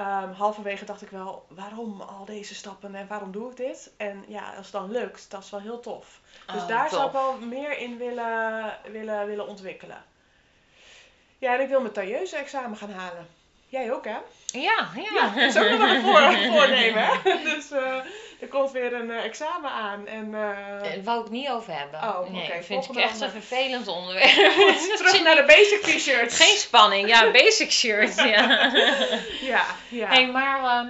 Ehm, 0.00 0.32
halverwege 0.32 0.84
dacht 0.84 1.02
ik 1.02 1.10
wel, 1.10 1.46
waarom 1.48 2.00
al 2.00 2.24
deze 2.24 2.54
stappen 2.54 2.94
en 2.94 3.06
waarom 3.06 3.32
doe 3.32 3.50
ik 3.50 3.56
dit? 3.56 3.92
En 3.96 4.24
ja, 4.28 4.48
als 4.56 4.66
het 4.66 4.72
dan 4.72 4.90
lukt, 4.90 5.30
dat 5.30 5.44
is 5.44 5.50
wel 5.50 5.60
heel 5.60 5.80
tof. 5.80 6.20
Dus 6.52 6.62
Oh, 6.62 6.68
daar 6.68 6.88
zou 6.88 7.06
ik 7.06 7.12
wel 7.12 7.38
meer 7.38 7.78
in 7.78 7.98
willen, 7.98 8.76
willen, 8.92 9.26
willen 9.26 9.46
ontwikkelen. 9.46 10.04
Ja, 11.38 11.54
en 11.54 11.60
ik 11.60 11.68
wil 11.68 11.80
mijn 11.80 11.92
tailleuse 11.92 12.36
examen 12.36 12.76
gaan 12.76 12.90
halen. 12.90 13.26
Jij 13.68 13.92
ook, 13.92 14.04
hè? 14.04 14.18
Ja, 14.46 14.88
ja. 14.94 15.10
Ja, 15.14 15.28
dat 15.34 15.56
is 15.56 15.58
ook 15.58 15.70
nog 15.70 15.78
wel 15.78 15.88
een 15.94 16.02
voor, 16.02 16.52
voornemen, 16.56 17.04
hè? 17.04 17.20
Dus 17.54 17.70
eh, 17.70 17.96
er 18.40 18.48
komt 18.48 18.70
weer 18.70 18.92
een 18.92 19.10
eh, 19.10 19.24
examen 19.24 19.70
aan. 19.70 20.06
En 20.06 20.24
eh, 20.24 20.82
Daar 20.82 21.02
wou 21.02 21.24
ik 21.24 21.30
niet 21.30 21.48
over 21.48 21.78
hebben. 21.78 22.00
Oh, 22.00 22.30
nee, 22.30 22.42
oké, 22.44 22.62
vind 22.62 22.88
ik 22.88 22.96
echt 22.96 23.20
een 23.20 23.30
vervelend 23.30 23.88
onderwerp. 23.96 24.30
terug 24.96 25.22
naar 25.22 25.36
de 25.36 25.44
basic 25.46 25.80
t-shirts. 25.82 26.36
Geen 26.36 26.56
spanning, 26.56 27.08
ja, 27.08 27.30
basic 27.40 27.70
shirt. 27.72 28.14
Ja. 28.14 28.72
Ja, 29.40 29.64
ja. 29.88 30.06
Hey, 30.08 30.26
maar 30.26 30.64
ehm, 30.64 30.88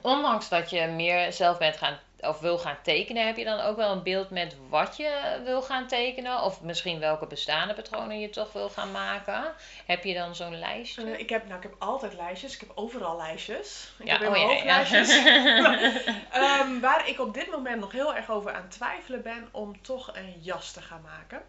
ondanks 0.00 0.48
dat 0.48 0.70
je 0.70 0.86
meer 0.86 1.32
zelf 1.32 1.58
bent 1.58 1.76
gaan 1.76 1.98
of 2.28 2.40
wil 2.40 2.58
gaan 2.58 2.76
tekenen, 2.82 3.26
heb 3.26 3.36
je 3.36 3.44
dan 3.44 3.60
ook 3.60 3.76
wel 3.76 3.92
een 3.92 4.02
beeld 4.02 4.30
met 4.30 4.56
wat 4.68 4.96
je 4.96 5.40
wil 5.44 5.62
gaan 5.62 5.86
tekenen? 5.86 6.42
Of 6.42 6.60
misschien 6.62 6.98
welke 6.98 7.26
bestaande 7.26 7.74
patronen 7.74 8.20
je 8.20 8.30
toch 8.30 8.52
wil 8.52 8.68
gaan 8.70 8.90
maken? 8.92 9.52
Heb 9.86 10.04
je 10.04 10.14
dan 10.14 10.34
zo'n 10.34 10.58
lijstje? 10.58 11.12
Eh, 11.12 11.18
ik, 11.18 11.28
heb, 11.30 11.44
nou, 11.44 11.56
ik 11.56 11.62
heb 11.62 11.74
altijd 11.78 12.14
lijstjes. 12.14 12.54
Ik 12.54 12.60
heb 12.60 12.72
overal 12.74 13.16
lijstjes. 13.16 13.92
Ik 13.98 14.06
Ja, 14.06 14.18
heb 14.18 14.28
oh 14.28 14.36
ja, 14.36 14.50
ja. 14.50 14.64
lijstjes. 14.64 15.08
Ehm, 16.32 16.80
waar 16.80 17.08
ik 17.08 17.20
op 17.20 17.34
dit 17.34 17.50
moment 17.50 17.80
nog 17.80 17.92
heel 17.92 18.14
erg 18.14 18.30
over 18.30 18.52
aan 18.52 18.62
het 18.62 18.70
twijfelen 18.70 19.22
ben 19.22 19.48
om 19.52 19.82
toch 19.82 20.16
een 20.16 20.34
jas 20.40 20.72
te 20.72 20.82
gaan 20.82 21.02
maken. 21.02 21.42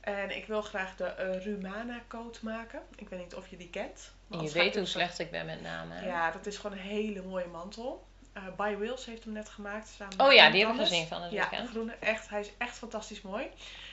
En 0.00 0.36
ik 0.36 0.46
wil 0.46 0.62
graag 0.62 0.96
de 0.96 1.04
eh, 1.04 1.44
Rumana 1.44 2.00
coat 2.08 2.42
maken. 2.42 2.82
Ik 2.96 3.08
weet 3.08 3.20
niet 3.20 3.34
of 3.34 3.48
je 3.48 3.56
die 3.56 3.70
kent. 3.70 4.12
je 4.40 4.50
weet 4.50 4.76
hoe 4.76 4.86
slecht 4.86 5.18
ik 5.18 5.30
ben 5.30 5.46
met 5.46 5.62
namen. 5.62 5.96
hè? 5.96 6.06
Ja, 6.06 6.30
dat 6.30 6.46
is 6.46 6.56
gewoon 6.56 6.76
een 6.76 6.84
hele 6.84 7.22
mooie 7.22 7.46
mantel. 7.46 8.06
Eh 8.32 8.42
By 8.56 8.76
Wills 8.76 9.04
heeft 9.04 9.24
hem 9.24 9.32
net 9.32 9.48
gemaakt. 9.48 9.88
Samen 9.96 10.20
Oh 10.26 10.32
ja, 10.32 10.50
die 10.50 10.58
heb 10.58 10.68
ik 10.68 10.72
anders. 10.74 10.88
gezien 10.88 11.06
van 11.06 11.22
het 11.22 11.32
Ja, 11.32 11.42
de 11.44 11.48
weekend. 11.50 11.70
groene. 11.70 11.92
Echt, 12.00 12.28
hij 12.28 12.40
is 12.40 12.50
echt 12.58 12.78
fantastisch 12.78 13.20
mooi. 13.20 13.46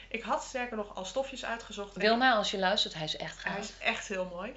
Ik 0.09 0.21
had 0.21 0.43
sterker 0.43 0.77
nog 0.77 0.95
al 0.95 1.05
stofjes 1.05 1.45
uitgezocht. 1.45 1.95
en 1.95 2.01
Wilma, 2.01 2.33
als 2.33 2.51
je 2.51 2.57
luistert, 2.59 2.93
hij 2.93 3.03
is 3.03 3.15
echt 3.17 3.43
hij 3.43 3.51
gaaf. 3.53 3.61
is 3.63 3.73
echt 3.79 4.07
heel 4.07 4.25
mooi. 4.33 4.53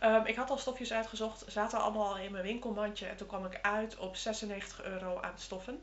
Ehm, 0.00 0.24
ik 0.26 0.36
had 0.36 0.50
al 0.50 0.58
stofjes 0.58 0.92
uitgezocht, 0.92 1.44
zaten 1.46 1.80
allemaal 1.80 2.08
al 2.08 2.18
in 2.18 2.32
mijn 2.32 2.44
winkelmandje. 2.44 3.06
En 3.06 3.16
toen 3.16 3.26
kwam 3.26 3.44
ik 3.44 3.58
uit 3.62 3.96
op 3.96 4.16
96 4.16 4.82
euro 4.82 5.20
aan 5.20 5.38
stoffen. 5.38 5.82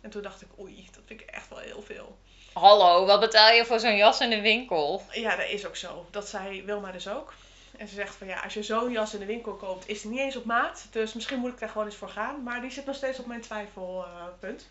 En 0.00 0.10
toen 0.10 0.22
dacht 0.22 0.42
ik, 0.42 0.48
oei, 0.58 0.88
dat 0.92 1.02
vind 1.06 1.20
ik 1.20 1.26
echt 1.30 1.48
wel 1.48 1.58
heel 1.58 1.82
veel. 1.82 2.18
Hallo, 2.52 3.06
wat 3.06 3.20
betaal 3.20 3.50
je 3.52 3.64
voor 3.64 3.80
zo'n 3.80 3.96
jas 3.96 4.20
in 4.20 4.30
de 4.30 4.40
winkel? 4.40 5.02
Ja, 5.12 5.36
dat 5.36 5.48
is 5.48 5.66
ook 5.66 5.76
zo. 5.76 6.06
Dat 6.10 6.28
zei 6.28 6.62
Wilma 6.64 6.90
dus 6.92 7.08
ook. 7.08 7.34
En 7.82 7.88
ze 7.88 7.94
zegt 7.94 8.14
van 8.14 8.26
ja, 8.26 8.40
als 8.40 8.54
je 8.54 8.62
zo'n 8.62 8.92
jas 8.92 9.14
in 9.14 9.20
de 9.20 9.26
winkel 9.26 9.54
koopt, 9.54 9.88
is 9.88 10.02
die 10.02 10.10
niet 10.10 10.20
eens 10.20 10.36
op 10.36 10.44
maat. 10.44 10.86
Dus 10.90 11.12
misschien 11.12 11.38
moet 11.38 11.52
ik 11.52 11.58
daar 11.58 11.68
gewoon 11.68 11.86
eens 11.86 11.96
voor 11.96 12.08
gaan. 12.08 12.42
Maar 12.42 12.60
die 12.60 12.70
zit 12.70 12.86
nog 12.86 12.96
steeds 12.96 13.18
op 13.18 13.26
mijn 13.26 13.40
twijfelpunt. 13.40 14.68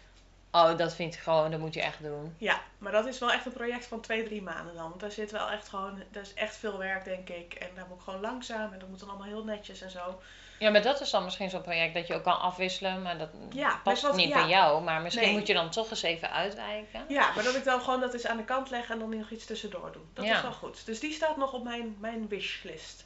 Oh, 0.52 0.78
dat 0.78 0.96
vind 0.96 1.14
ik 1.14 1.20
gewoon, 1.20 1.52
dat 1.52 1.60
moet 1.60 1.74
je 1.74 1.82
echt 1.82 2.04
doen. 2.04 2.36
ja, 2.38 2.62
maar 2.78 2.92
dat 2.92 3.06
is 3.06 3.20
wel 3.20 3.32
echt 3.32 3.46
een 3.46 3.54
project 3.54 3.86
van 3.86 4.02
twee, 4.02 4.24
drie 4.24 4.42
maanden 4.42 4.76
dan. 4.76 4.90
Want 4.90 5.00
daar 5.00 5.12
zit 5.12 5.32
wel 5.32 5.50
echt 5.50 5.70
gewoon, 5.70 6.04
dat 6.12 6.26
is 6.26 6.34
echt 6.34 6.56
veel 6.56 6.78
werk 6.78 7.04
denk 7.04 7.30
ik. 7.30 7.54
En 7.54 7.70
daar 7.76 7.86
moet 7.88 7.98
ik 7.98 8.04
gewoon 8.04 8.22
langzaam 8.22 8.74
en 8.74 8.80
dat 8.80 8.90
moet 8.90 9.00
dan 9.00 9.10
allemaal 9.10 9.28
heel 9.28 9.44
netjes 9.44 9.82
en 9.82 9.92
zo. 9.92 10.22
Ja, 10.62 10.70
maar 10.70 10.82
dat 10.82 11.02
is 11.02 11.10
dan 11.10 11.24
misschien 11.24 11.50
zo'n 11.50 11.62
project 11.62 11.94
dat 11.94 12.08
je 12.08 12.14
ook 12.14 12.24
kan 12.24 12.40
afwisselen, 12.40 13.02
maar 13.02 13.18
dat 13.18 13.30
Ja, 13.50 13.80
past 13.84 14.14
niet 14.14 14.28
ja. 14.30 14.40
bij 14.40 14.48
jou. 14.50 14.82
Maar 14.84 15.02
misschien 15.02 15.26
Nee. 15.28 15.34
moet 15.38 15.48
je 15.48 15.54
dan 15.54 15.70
toch 15.70 15.90
eens 15.90 16.02
even 16.02 16.32
uitwijken. 16.32 17.06
Ja, 17.08 17.32
maar 17.36 17.44
dat 17.44 17.56
ik 17.56 17.64
dan 17.64 17.82
gewoon 17.82 18.00
dat 18.00 18.14
eens 18.14 18.26
aan 18.26 18.38
de 18.38 18.44
kant 18.44 18.70
leg 18.70 18.90
en 18.90 19.00
dan 19.00 19.18
nog 19.18 19.30
iets 19.30 19.46
tussendoor 19.46 19.92
doen. 19.92 20.10
Dat 20.14 20.26
Ja. 20.26 20.36
is 20.36 20.42
wel 20.42 20.52
goed. 20.52 20.86
Dus 20.86 21.00
die 21.00 21.14
staat 21.14 21.38
nog 21.38 21.54
op 21.54 21.64
mijn, 21.64 21.96
mijn 22.00 22.28
wishlist. 22.28 23.06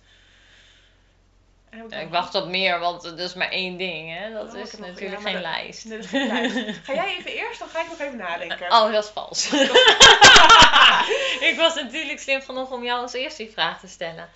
Nog- 1.70 1.92
ik 1.92 2.10
wacht 2.10 2.36
op 2.36 2.48
meer, 2.48 2.80
want 2.80 3.02
dat 3.04 3.20
is 3.20 3.34
maar 3.34 3.50
één 3.50 3.78
ding, 3.78 4.18
hè? 4.18 4.32
Dat 4.34 4.54
Oh, 4.54 4.58
ik 4.60 4.64
is 4.66 4.78
natuurlijk 4.78 5.22
geen 5.22 5.34
dat- 5.34 5.42
lijst. 5.42 5.86
Nee, 5.86 5.96
dat 5.98 6.06
is 6.06 6.12
geen 6.12 6.28
lijst. 6.28 6.56
Ga 6.86 6.94
jij 6.94 7.16
even 7.18 7.32
eerst, 7.32 7.60
dan 7.60 7.68
ga 7.68 7.82
ik 7.82 7.88
nog 7.90 8.00
even 8.00 8.18
nadenken. 8.18 8.72
Oh, 8.72 8.92
dat 8.92 9.04
is 9.04 9.10
vals. 9.10 9.52
ik 11.50 11.54
was 11.58 11.76
natuurlijk 11.76 12.20
slim 12.20 12.42
genoeg 12.42 12.72
om 12.72 12.84
jou 12.84 13.02
als 13.02 13.14
eerste 13.14 13.44
die 13.44 13.52
vraag 13.52 13.80
te 13.80 13.88
stellen. 13.88 14.30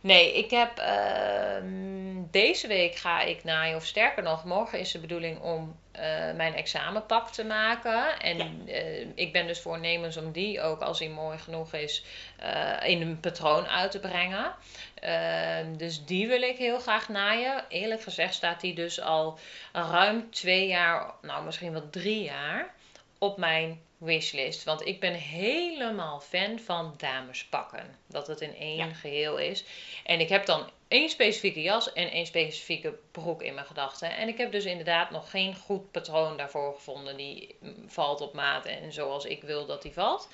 Nee, 0.00 0.32
ik 0.32 0.50
heb 0.50 0.78
ehm, 0.78 2.10
deze 2.30 2.66
week 2.66 2.96
ga 2.96 3.20
ik 3.20 3.44
naaien, 3.44 3.76
of 3.76 3.86
sterker 3.86 4.22
nog, 4.22 4.44
morgen 4.44 4.78
is 4.78 4.92
de 4.92 4.98
bedoeling 4.98 5.40
om 5.40 5.76
eh, 5.92 6.32
mijn 6.32 6.54
examenpak 6.54 7.30
te 7.30 7.44
maken. 7.44 8.20
En 8.20 8.62
eh, 8.66 9.06
ik 9.14 9.32
ben 9.32 9.46
dus 9.46 9.60
voornemens 9.60 10.16
om 10.16 10.32
die 10.32 10.60
ook, 10.60 10.80
als 10.80 10.98
die 10.98 11.08
mooi 11.08 11.38
genoeg 11.38 11.74
is, 11.74 12.04
eh, 12.36 12.88
in 12.88 13.00
een 13.00 13.20
patroon 13.20 13.66
uit 13.66 13.90
te 13.90 14.00
brengen. 14.00 14.54
Ehm, 14.94 15.76
dus 15.76 16.04
die 16.04 16.28
wil 16.28 16.42
ik 16.42 16.56
heel 16.56 16.78
graag 16.78 17.08
naaien. 17.08 17.64
Eerlijk 17.68 18.02
gezegd 18.02 18.34
staat 18.34 18.60
die 18.60 18.74
dus 18.74 19.00
al 19.00 19.38
ruim 19.72 20.30
twee 20.30 20.66
jaar, 20.66 21.10
nou 21.22 21.44
misschien 21.44 21.72
wel 21.72 21.90
drie 21.90 22.22
jaar, 22.22 22.74
op 23.18 23.36
mijn 23.36 23.80
wishlist. 24.00 24.64
Want 24.64 24.86
ik 24.86 25.00
ben 25.00 25.14
helemaal 25.14 26.20
fan 26.20 26.58
van 26.58 26.94
damespakken. 26.96 27.98
Dat 28.06 28.26
het 28.26 28.40
in 28.40 28.56
één 28.56 28.76
Ja. 28.76 28.94
geheel 28.94 29.38
is. 29.38 29.64
En 30.04 30.20
ik 30.20 30.28
heb 30.28 30.46
dan 30.46 30.70
één 30.88 31.10
specifieke 31.10 31.62
jas 31.62 31.92
en 31.92 32.10
één 32.10 32.26
specifieke 32.26 32.98
broek 33.10 33.42
in 33.42 33.54
mijn 33.54 33.66
gedachten. 33.66 34.16
En 34.16 34.28
ik 34.28 34.38
heb 34.38 34.52
dus 34.52 34.64
inderdaad 34.64 35.10
nog 35.10 35.30
geen 35.30 35.54
goed 35.56 35.90
patroon 35.90 36.36
daarvoor 36.36 36.74
gevonden. 36.74 37.16
Die 37.16 37.56
valt 37.86 38.20
op 38.20 38.34
maat 38.34 38.64
en 38.66 38.92
zoals 38.92 39.24
ik 39.24 39.42
wil 39.42 39.66
dat 39.66 39.82
die 39.82 39.92
valt. 39.92 40.28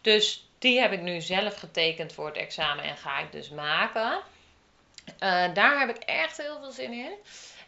Dus 0.00 0.48
die 0.58 0.80
heb 0.80 0.92
ik 0.92 1.00
nu 1.00 1.20
zelf 1.20 1.54
getekend 1.54 2.12
voor 2.12 2.26
het 2.26 2.36
examen 2.36 2.84
en 2.84 2.96
ga 2.96 3.18
ik 3.18 3.32
dus 3.32 3.48
maken. 3.48 4.20
Eh, 5.18 5.54
daar 5.54 5.78
heb 5.80 5.96
ik 5.96 6.02
echt 6.02 6.36
heel 6.36 6.58
veel 6.60 6.70
zin 6.72 6.92
in. 6.92 7.12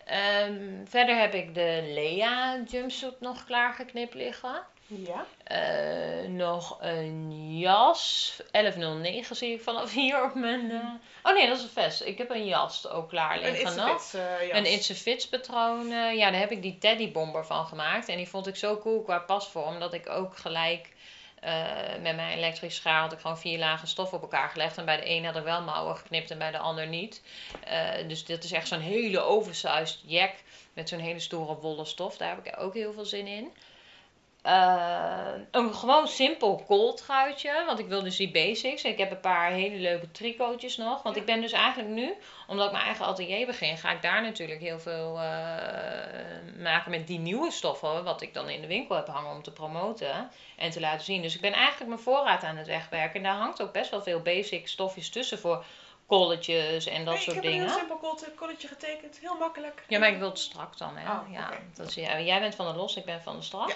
Ehm, 0.04 0.86
verder 0.86 1.18
heb 1.18 1.34
ik 1.34 1.54
de 1.54 1.80
Lea 1.94 2.62
jumpsuit 2.68 3.20
nog 3.20 3.44
klaargeknipt 3.44 4.14
liggen. 4.14 4.62
Ja. 4.86 5.26
Eh, 5.44 6.28
nog 6.28 6.78
een 6.80 7.58
jas. 7.58 8.32
1109 8.50 9.36
zie 9.36 9.52
ik 9.54 9.62
vanaf 9.62 9.92
hier 10.00 10.22
op 10.24 10.34
mijn. 10.34 10.70
eh, 10.70 10.84
Oh 11.22 11.34
nee, 11.34 11.46
dat 11.48 11.56
is 11.56 11.62
een 11.62 11.68
vest. 11.68 12.02
Ik 12.02 12.18
heb 12.18 12.30
een 12.30 12.46
jas 12.46 12.88
ook 12.88 13.08
klaar 13.08 13.36
Een 13.36 13.50
liggen 13.50 13.76
nog. 13.76 13.94
It's 13.96 14.14
uh, 14.14 14.22
jas. 14.48 14.58
Een 14.58 14.72
It's 14.72 14.90
a 14.90 14.94
Fits 14.94 15.28
patroon. 15.28 15.88
ja, 16.16 16.30
daar 16.30 16.40
heb 16.40 16.50
ik 16.50 16.62
die 16.62 16.78
teddybomber 16.78 17.46
van 17.46 17.66
gemaakt. 17.66 18.08
En 18.08 18.16
die 18.16 18.28
vond 18.28 18.46
ik 18.46 18.56
zo 18.56 18.78
cool 18.78 19.02
qua 19.02 19.18
pasvorm. 19.18 19.78
Dat 19.78 19.92
ik 19.94 20.08
ook 20.08 20.36
gelijk 20.36 20.94
met 22.00 22.16
mijn 22.16 22.36
elektrisch 22.36 22.74
schaar 22.74 23.00
had 23.00 23.12
ik 23.12 23.18
gewoon 23.18 23.38
vier 23.38 23.58
lagen 23.58 23.88
stof 23.88 24.12
op 24.12 24.22
elkaar 24.22 24.48
gelegd. 24.48 24.78
En 24.78 24.84
bij 24.84 24.96
de 24.96 25.10
een 25.10 25.24
had 25.24 25.36
ik 25.36 25.42
wel 25.42 25.62
mouwen 25.62 25.96
geknipt 25.96 26.30
en 26.30 26.38
bij 26.38 26.50
de 26.50 26.58
ander 26.58 26.86
niet. 26.86 27.22
Dus 28.06 28.24
dit 28.24 28.44
is 28.44 28.52
echt 28.52 28.68
zo'n 28.68 28.80
hele 28.80 29.20
oversized 29.20 30.00
jack. 30.04 30.32
Met 30.72 30.88
zo'n 30.88 30.98
hele 30.98 31.20
stoere 31.20 31.54
wollen 31.56 31.86
stof. 31.86 32.16
Daar 32.16 32.28
heb 32.34 32.46
ik 32.46 32.54
ook 32.60 32.74
heel 32.74 32.92
veel 32.92 33.04
zin 33.04 33.26
in. 33.26 33.52
Eh, 34.46 35.32
een 35.50 35.74
gewoon 35.74 36.08
simpel 36.08 36.62
kooltruitje. 36.66 37.62
Want 37.66 37.78
ik 37.78 37.86
wil 37.86 38.02
dus 38.02 38.16
die 38.16 38.30
basics. 38.30 38.82
Ik 38.82 38.98
heb 38.98 39.10
een 39.10 39.20
paar 39.20 39.50
hele 39.50 39.76
leuke 39.76 40.10
tricootjes 40.10 40.76
nog. 40.76 41.02
Want 41.02 41.14
Ja. 41.14 41.20
ik 41.20 41.26
ben 41.26 41.40
dus 41.40 41.52
eigenlijk 41.52 41.94
nu, 41.94 42.14
omdat 42.46 42.66
ik 42.66 42.72
mijn 42.72 42.84
eigen 42.84 43.06
atelier 43.06 43.46
begin, 43.46 43.76
ga 43.78 43.90
ik 43.90 44.02
daar 44.02 44.22
natuurlijk 44.22 44.60
heel 44.60 44.78
veel 44.80 45.20
eh, 45.20 46.62
maken 46.62 46.90
met 46.90 47.06
die 47.06 47.18
nieuwe 47.18 47.50
stoffen. 47.50 48.04
Wat 48.04 48.22
ik 48.22 48.34
dan 48.34 48.48
in 48.48 48.60
de 48.60 48.66
winkel 48.66 48.96
heb 48.96 49.06
hangen 49.06 49.30
om 49.34 49.42
te 49.42 49.52
promoten 49.52 50.30
en 50.56 50.70
te 50.70 50.80
laten 50.80 51.04
zien. 51.04 51.22
Dus 51.22 51.34
ik 51.34 51.40
ben 51.40 51.52
eigenlijk 51.52 51.88
mijn 51.88 52.00
voorraad 52.02 52.42
aan 52.42 52.56
het 52.56 52.66
wegwerken. 52.66 53.16
En 53.16 53.22
daar 53.22 53.36
hangt 53.38 53.62
ook 53.62 53.72
best 53.72 53.90
wel 53.90 54.02
veel 54.02 54.20
basic 54.20 54.68
stofjes 54.68 55.10
tussen 55.10 55.38
voor 55.38 55.64
kolletjes 56.06 56.86
en 56.86 57.04
dat 57.04 57.14
Nee, 57.14 57.16
ik 57.16 57.20
soort 57.22 57.36
heb 57.36 57.44
een 57.44 57.50
dingen. 57.50 57.66
heel 57.68 57.78
simpel 57.78 58.16
kolletje 58.36 58.68
getekend. 58.68 59.18
Heel 59.20 59.36
makkelijk. 59.38 59.84
Ja, 59.88 59.98
maar 59.98 60.08
ik 60.08 60.18
wil 60.18 60.28
het 60.28 60.38
strak 60.38 60.78
dan, 60.78 60.96
hè? 60.96 61.10
Oh, 61.10 61.32
ja, 61.32 61.50
dat 61.74 61.86
is, 61.88 61.94
ja, 61.94 62.20
jij 62.20 62.40
bent 62.40 62.54
van 62.54 62.66
de 62.72 62.78
los, 62.78 62.96
ik 62.96 63.04
ben 63.04 63.22
van 63.22 63.36
de 63.36 63.42
strak. 63.42 63.68
Ja. 63.68 63.74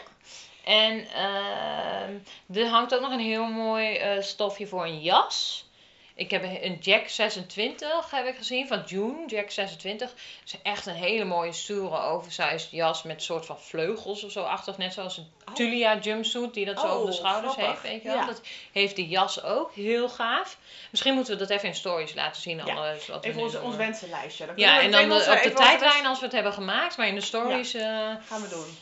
En 0.65 1.07
ehm, 1.09 2.15
er 2.59 2.67
hangt 2.69 2.95
ook 2.95 3.01
nog 3.01 3.13
een 3.13 3.21
heel 3.21 3.45
mooi 3.47 3.95
eh, 3.97 4.23
stofje 4.23 4.67
voor 4.67 4.85
een 4.85 5.01
jas. 5.01 5.69
Ik 6.15 6.31
heb 6.31 6.43
een 6.43 6.79
Jack 6.81 7.09
26 7.09 8.11
heb 8.11 8.27
ik 8.27 8.37
gezien 8.37 8.67
van 8.69 8.83
June, 8.87 9.27
Jack 9.27 9.51
26. 9.51 10.15
is 10.45 10.55
echt 10.63 10.87
een 10.87 10.95
hele 10.95 11.25
mooie 11.25 11.53
stoere 11.53 12.01
oversized 12.01 12.69
jas 12.71 13.03
met 13.03 13.17
een 13.17 13.23
soort 13.23 13.47
van 13.47 13.59
vleugels 13.61 14.25
of 14.25 14.31
zo 14.33 14.43
achtig. 14.43 14.77
Net 14.79 14.93
zoals 14.93 15.17
een 15.17 15.29
Oh. 15.49 15.55
Tulia 15.55 15.99
jumpsuit 15.99 16.55
die 16.55 16.65
dat 16.65 16.81
zo 16.81 16.87
Oh, 16.87 16.93
over 16.93 17.07
de 17.07 17.13
schouders 17.13 17.53
grappig. 17.53 17.83
heeft. 17.83 18.03
Weet? 18.05 18.13
Ja. 18.13 18.27
Dat 18.27 18.41
heeft 18.73 18.97
die 18.97 19.09
jas 19.09 19.43
ook, 19.43 19.75
heel 19.75 20.09
gaaf. 20.09 20.59
Misschien 20.91 21.15
moeten 21.15 21.33
we 21.33 21.39
dat 21.39 21.51
even 21.51 21.69
in 21.69 21.75
stories 21.75 22.15
laten 22.15 22.43
zien. 22.43 22.57
Ja. 22.67 22.75
alles 22.75 23.07
wat 23.07 23.25
Even 23.25 23.41
ons, 23.43 23.61
ons 23.61 23.77
wensenlijstje. 23.77 24.47
Dan 24.47 24.57
Ja, 24.57 24.77
we 24.77 24.83
en 24.83 24.91
dan 24.91 25.13
onze- 25.13 25.31
op 25.33 25.43
de 25.43 25.53
tijdlijn 25.53 26.07
als 26.07 26.19
we 26.19 26.25
het 26.25 26.35
hebben 26.35 26.53
gemaakt, 26.53 26.97
maar 26.97 27.07
in 27.07 27.15
de 27.15 27.21
stories, 27.21 27.75
eh, 27.75 27.83
Gaan 28.27 28.41
we 28.43 28.49
doen. 28.49 28.77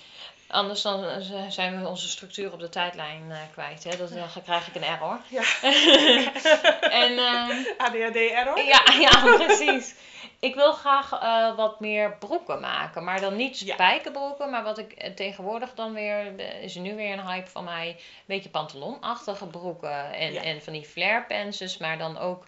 Anders 0.49 0.83
dan 0.83 1.05
eh, 1.05 1.21
zijn 1.49 1.81
we 1.83 1.89
onze 1.89 2.09
structuur 2.09 2.53
op 2.53 2.59
de 2.61 2.69
tijdlijn 2.69 3.23
eh, 3.31 3.39
kwijt. 3.53 3.85
Hè? 3.85 3.97
Dat, 3.97 4.13
dan 4.13 4.43
krijg 4.45 4.69
ik 4.69 4.75
een 4.75 4.85
error. 4.85 5.21
Ja. 5.29 5.43
en 7.03 7.19
ehm, 7.19 7.65
ADHD 7.85 8.17
error. 8.17 8.59
ja, 8.65 8.81
ja, 9.01 9.37
precies. 9.37 9.95
Ik 10.41 10.55
wil 10.55 10.73
graag 10.73 11.13
eh, 11.13 11.57
wat 11.57 11.81
meer 11.81 12.13
broeken 12.19 12.61
maken, 12.61 13.05
maar 13.05 13.21
dan 13.21 13.37
niet 13.37 13.59
Ja. 13.59 13.75
spijkerbroeken, 13.75 14.51
maar 14.51 14.63
wat 14.63 14.79
ik 14.79 15.11
tegenwoordig 15.17 15.75
dan 15.75 15.93
weer, 15.95 16.41
is 16.63 16.75
nu 16.75 16.95
weer 16.97 17.13
een 17.13 17.27
hype 17.27 17.51
van 17.51 17.65
mij, 17.65 17.89
een 17.89 17.97
beetje 18.27 18.49
pantalonachtige 18.51 19.47
broeken 19.47 20.13
en, 20.13 20.33
Ja. 20.33 20.43
en 20.43 20.63
van 20.63 20.73
die 20.73 20.85
flare 20.85 21.25
pantsjes, 21.29 21.77
maar 21.79 21.99
dan 21.99 22.19
ook, 22.19 22.47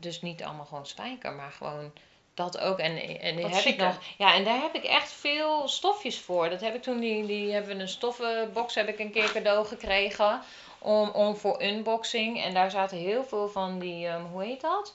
dus 0.00 0.20
niet 0.22 0.42
allemaal 0.44 0.64
gewoon 0.66 0.86
spijker, 0.86 1.32
maar 1.32 1.50
gewoon 1.50 1.92
dat 2.38 2.58
ook. 2.58 2.78
En, 2.78 3.20
en 3.20 3.34
die 3.36 3.44
Wat 3.44 3.54
heb 3.54 3.64
ik 3.64 3.76
nog, 3.76 3.98
ja, 4.18 4.34
en 4.34 4.44
daar 4.44 4.60
heb 4.60 4.74
ik 4.74 4.84
echt 4.84 5.12
veel 5.12 5.68
stofjes 5.68 6.20
voor. 6.20 6.50
Dat 6.50 6.60
heb 6.60 6.74
ik 6.74 6.82
toen, 6.82 7.00
die, 7.00 7.26
die 7.26 7.52
hebben 7.52 7.76
we 7.76 7.82
een 7.82 7.88
stoffenbox 7.88 8.74
heb 8.74 8.88
ik 8.88 8.98
een 8.98 9.12
keer 9.12 9.32
cadeau 9.32 9.66
gekregen 9.66 10.40
om, 10.78 11.08
om 11.08 11.36
voor 11.36 11.62
unboxing. 11.62 12.42
En 12.42 12.54
daar 12.54 12.70
zaten 12.70 12.98
heel 12.98 13.24
veel 13.24 13.48
van 13.48 13.78
die, 13.78 14.06
ehm, 14.06 14.24
hoe 14.24 14.44
heet 14.44 14.60
dat? 14.60 14.94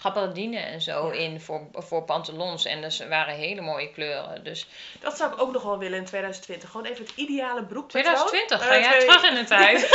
Gabardine 0.00 0.58
en 0.58 0.80
zo 0.80 1.06
Ja. 1.06 1.12
in 1.20 1.40
voor, 1.40 1.66
voor 1.72 2.02
pantalons. 2.02 2.64
En 2.64 2.80
dus 2.80 3.06
waren 3.08 3.34
hele 3.34 3.60
mooie 3.60 3.90
kleuren. 3.92 4.44
Dus 4.44 4.66
Dat 5.00 5.16
zou 5.16 5.32
ik 5.32 5.40
ook 5.40 5.52
nog 5.52 5.62
wel 5.62 5.78
willen 5.78 5.98
in 5.98 6.04
2020. 6.04 6.70
Gewoon 6.70 6.86
even 6.86 7.04
het 7.04 7.12
ideale 7.16 7.64
broekpatroon. 7.64 8.14
2020, 8.14 8.66
ga 8.66 8.74
Eh, 8.74 8.80
jij 8.80 8.98
twee- 8.98 9.06
terug 9.08 9.28
in 9.28 9.34
de 9.34 9.44
tijd? 9.56 9.88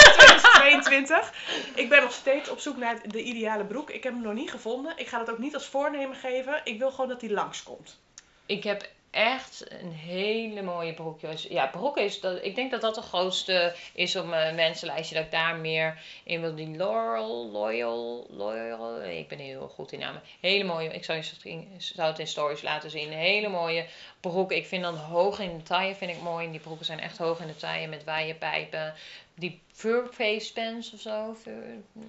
2022. 0.54 1.34
Ik 1.76 1.90
ben 1.90 2.02
nog 2.02 2.12
steeds 2.12 2.50
op 2.50 2.60
zoek 2.60 2.78
naar 2.78 2.98
de 3.08 3.22
ideale 3.24 3.66
broek. 3.66 3.90
Ik 3.90 4.04
heb 4.04 4.14
hem 4.14 4.22
nog 4.22 4.34
niet 4.34 4.52
gevonden. 4.52 4.94
Ik 4.96 5.08
ga 5.08 5.18
dat 5.18 5.30
ook 5.30 5.38
niet 5.40 5.54
als 5.54 5.66
voornemen 5.66 6.16
geven. 6.16 6.62
Ik 6.64 6.80
wil 6.80 6.92
gewoon 6.92 7.10
dat 7.10 7.22
hij 7.22 7.30
langskomt. 7.30 8.00
Ik 8.46 8.64
heb 8.64 8.88
echt 9.14 9.66
een 9.82 9.92
hele 9.92 10.62
mooie 10.62 10.94
broekjes. 10.94 11.44
Ja, 11.44 11.66
broeken 11.68 12.04
is 12.04 12.20
dat. 12.20 12.44
Ik 12.44 12.56
denk 12.56 12.72
dat 12.72 12.82
dat 12.82 12.96
de 12.96 13.02
grootste 13.02 13.76
is 13.94 14.16
op 14.16 14.26
mijn 14.26 14.56
mensenlijstje. 14.56 15.16
Dat 15.16 15.24
ik 15.24 15.32
daar 15.32 15.56
meer 15.56 16.02
in 16.24 16.42
wil. 16.42 16.56
Die 16.56 16.76
Laurel, 16.76 17.50
Loyal, 17.52 18.28
Loyal. 18.30 19.02
Ik 19.04 19.28
ben 19.28 19.38
heel 19.38 19.68
goed 19.68 19.92
in 19.92 20.00
namen. 20.00 20.22
Hele 20.40 20.64
mooie. 20.64 20.90
Ik 20.90 21.04
zou, 21.06 21.18
je, 21.44 21.64
zou 21.78 22.10
het 22.10 22.20
in 22.20 22.28
stories 22.28 22.62
laten 22.62 22.90
zien. 22.90 23.12
Hele 23.12 23.50
mooie 23.50 23.86
broek. 24.20 24.52
Ik 24.52 24.66
vind 24.66 24.84
dan 24.84 24.96
hoog 24.96 25.40
in 25.40 25.58
de 25.58 25.64
taille 25.64 25.96
vind 25.96 26.12
ik 26.12 26.22
mooi. 26.22 26.46
En 26.46 26.52
die 26.52 26.60
broeken 26.60 26.86
zijn 26.86 27.00
echt 27.00 27.18
hoog 27.18 27.40
in 27.40 27.48
de 27.48 27.56
taille 27.56 27.88
met 27.88 28.04
waaierpijpen. 28.04 28.94
Die 29.36 29.62
fur 29.72 30.08
face 30.12 30.54
pants 30.54 30.94
of 30.94 31.00
zo. 31.00 31.36
Fur, 31.42 31.64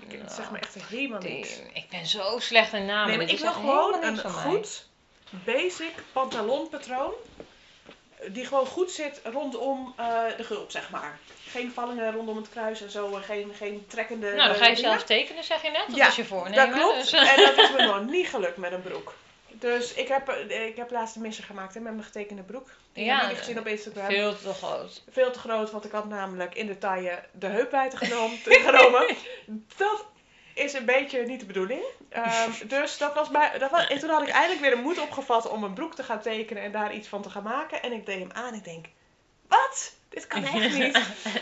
Het 0.08 0.32
zegt 0.32 0.50
me 0.50 0.58
echt 0.58 0.88
helemaal 0.88 1.20
die- 1.20 1.30
niks. 1.32 1.60
ik 1.72 1.88
ben 1.88 2.06
zo 2.06 2.38
slecht 2.38 2.72
in 2.72 2.84
namen. 2.86 3.08
Nee, 3.08 3.16
maar 3.16 3.34
ik 3.34 3.38
wil 3.40 3.52
gewoon 3.52 4.02
een 4.04 4.18
goed, 4.18 4.88
basic 5.44 5.92
pantalonpatroon. 6.12 7.12
Die 8.29 8.44
gewoon 8.47 8.66
goed 8.66 8.90
zit 8.90 9.20
rondom 9.25 9.94
eh, 9.97 10.23
de 10.37 10.44
gulp, 10.44 10.70
zeg 10.70 10.90
maar. 10.90 11.18
Geen 11.49 11.73
vallingen 11.73 12.12
rondom 12.12 12.37
het 12.37 12.49
kruis 12.49 12.83
en 12.83 12.90
zo. 12.90 13.14
en 13.16 13.23
Geen, 13.23 13.53
geen 13.57 13.87
trekkende 13.88 14.27
Nou, 14.35 14.49
dan 14.49 14.55
ga 14.57 14.64
je 14.64 14.70
eh, 14.70 14.77
dingen. 14.77 14.90
zelf 14.90 15.03
tekenen, 15.05 15.44
zeg 15.44 15.62
je 15.62 15.70
net. 15.70 15.85
Dat 15.87 15.97
Ja, 15.97 16.07
is 16.09 16.16
je 16.16 16.25
voornemen. 16.25 16.70
Dat 16.70 16.79
klopt. 16.81 17.01
dus- 17.01 17.12
En 17.12 17.37
dat 17.37 17.59
is 17.59 17.70
me 17.77 17.87
nog 17.87 18.05
niet 18.05 18.29
gelukt 18.29 18.57
met 18.57 18.73
een 18.73 18.83
broek. 18.83 19.14
Dus 19.49 19.94
ik 19.94 20.09
heb, 20.09 20.29
eh, 20.29 20.66
ik 20.66 20.77
heb 20.77 20.90
laatst 20.90 21.16
een 21.16 21.23
misser 21.23 21.44
gemaakt 21.44 21.75
hè, 21.75 21.81
met 21.81 21.92
mijn 21.92 22.05
getekende 22.05 22.42
broek. 22.42 22.68
Die 22.92 23.05
Ja, 23.05 23.11
hebben 23.11 23.29
jullie 23.29 23.42
gezien 23.42 23.59
op 23.59 23.66
Instagram. 23.66 24.07
Veel 24.07 24.37
te 24.38 24.53
groot. 24.55 25.03
Veel 25.11 25.31
te 25.31 25.38
groot, 25.38 25.70
want 25.70 25.85
ik 25.85 25.92
had 25.92 26.09
namelijk 26.09 26.55
in 26.55 26.66
de 26.66 26.79
taille 26.79 27.23
de 27.33 27.47
heupwijdte 27.47 27.97
genomen. 27.97 28.38
genomen. 28.68 29.07
Dat 29.77 30.05
is 30.54 30.72
een 30.72 30.84
beetje 30.84 31.26
niet 31.26 31.40
de 31.40 31.46
bedoeling. 31.46 31.82
Ehm, 32.08 32.50
dus 32.66 32.98
dat 32.98 33.14
was 33.14 33.28
bij, 33.28 33.58
dat 33.58 33.70
was, 33.70 33.86
en 33.86 33.98
toen 33.98 34.10
had 34.10 34.22
ik 34.22 34.28
eindelijk 34.28 34.60
weer 34.60 34.70
de 34.70 34.82
moed 34.82 34.98
opgevat 34.98 35.48
om 35.48 35.64
een 35.64 35.74
broek 35.74 35.94
te 35.94 36.02
gaan 36.02 36.20
tekenen 36.20 36.62
en 36.62 36.72
daar 36.72 36.94
iets 36.94 37.08
van 37.08 37.22
te 37.22 37.30
gaan 37.30 37.42
maken. 37.42 37.82
En 37.82 37.92
ik 37.92 38.06
deed 38.06 38.18
hem 38.18 38.32
aan 38.32 38.48
en 38.48 38.54
ik 38.54 38.64
denk, 38.64 38.86
wat? 39.48 39.94
Dit 40.14 40.27
kan 40.27 40.44
echt 40.44 40.53
niet. 40.79 40.92